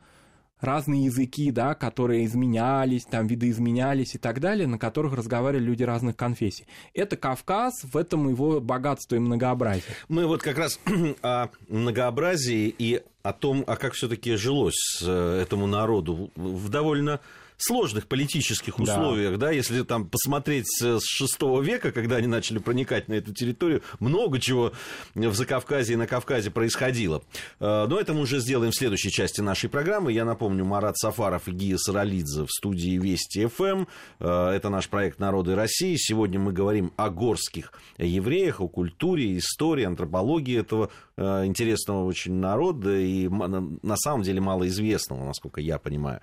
разные 0.60 1.04
языки, 1.04 1.50
да, 1.50 1.74
которые 1.74 2.24
изменялись, 2.24 3.04
там 3.04 3.26
видоизменялись 3.26 4.14
и 4.14 4.18
так 4.18 4.40
далее, 4.40 4.66
на 4.66 4.78
которых 4.78 5.14
разговаривали 5.14 5.64
люди 5.64 5.82
разных 5.82 6.16
конфессий. 6.16 6.66
Это 6.94 7.16
Кавказ, 7.16 7.84
в 7.84 7.96
этом 7.96 8.28
его 8.28 8.60
богатство 8.60 9.16
и 9.16 9.18
многообразие. 9.18 9.94
Мы 10.08 10.26
вот 10.26 10.42
как 10.42 10.58
раз 10.58 10.80
о 11.22 11.48
многообразии 11.68 12.74
и 12.76 13.02
о 13.28 13.32
том, 13.32 13.64
а 13.66 13.76
как 13.76 13.94
все-таки 13.94 14.36
жилось 14.36 15.02
э, 15.02 15.40
этому 15.42 15.66
народу 15.66 16.30
в 16.36 16.68
довольно 16.68 17.20
сложных 17.56 18.06
политических 18.06 18.78
условиях, 18.78 19.38
да. 19.38 19.46
да, 19.46 19.52
если 19.52 19.82
там 19.82 20.06
посмотреть 20.06 20.66
с 20.68 21.00
шестого 21.02 21.62
века, 21.62 21.92
когда 21.92 22.16
они 22.16 22.26
начали 22.26 22.58
проникать 22.58 23.08
на 23.08 23.14
эту 23.14 23.32
территорию, 23.32 23.82
много 23.98 24.38
чего 24.38 24.72
в 25.14 25.34
Закавказье 25.34 25.94
и 25.94 25.96
на 25.96 26.06
Кавказе 26.06 26.50
происходило. 26.50 27.22
Э, 27.60 27.86
но 27.88 27.98
это 27.98 28.12
мы 28.12 28.20
уже 28.20 28.40
сделаем 28.40 28.72
в 28.72 28.76
следующей 28.76 29.10
части 29.10 29.40
нашей 29.40 29.70
программы. 29.70 30.12
Я 30.12 30.24
напомню, 30.24 30.64
Марат 30.64 30.98
Сафаров 30.98 31.48
и 31.48 31.52
Гия 31.52 31.76
Саралидзе 31.78 32.44
в 32.44 32.50
студии 32.50 32.98
Вести 32.98 33.46
ФМ. 33.46 33.64
Эм. 33.64 33.88
Э, 34.20 34.50
это 34.50 34.68
наш 34.68 34.88
проект 34.88 35.18
«Народы 35.18 35.54
России». 35.54 35.96
Сегодня 35.96 36.38
мы 36.38 36.52
говорим 36.52 36.92
о 36.96 37.10
горских 37.10 37.72
евреях, 37.98 38.60
о 38.60 38.68
культуре, 38.68 39.38
истории, 39.38 39.84
антропологии 39.84 40.58
этого 40.58 40.90
интересного 41.18 42.04
очень 42.04 42.34
народа 42.34 42.94
и 42.94 43.15
на 43.28 43.96
самом 43.96 44.22
деле 44.22 44.40
малоизвестного, 44.40 45.24
насколько 45.24 45.60
я 45.60 45.78
понимаю. 45.78 46.20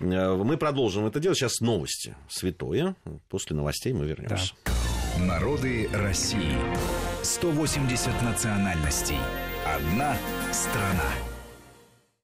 Мы 0.00 0.56
продолжим 0.56 1.06
это 1.06 1.20
делать. 1.20 1.38
Сейчас 1.38 1.60
новости. 1.60 2.14
Святое. 2.28 2.94
После 3.28 3.56
новостей 3.56 3.92
мы 3.92 4.06
вернемся. 4.06 4.54
Да. 4.64 5.24
Народы 5.24 5.88
России. 5.92 6.56
180 7.22 8.22
национальностей. 8.22 9.18
Одна 9.64 10.16
страна. 10.52 11.10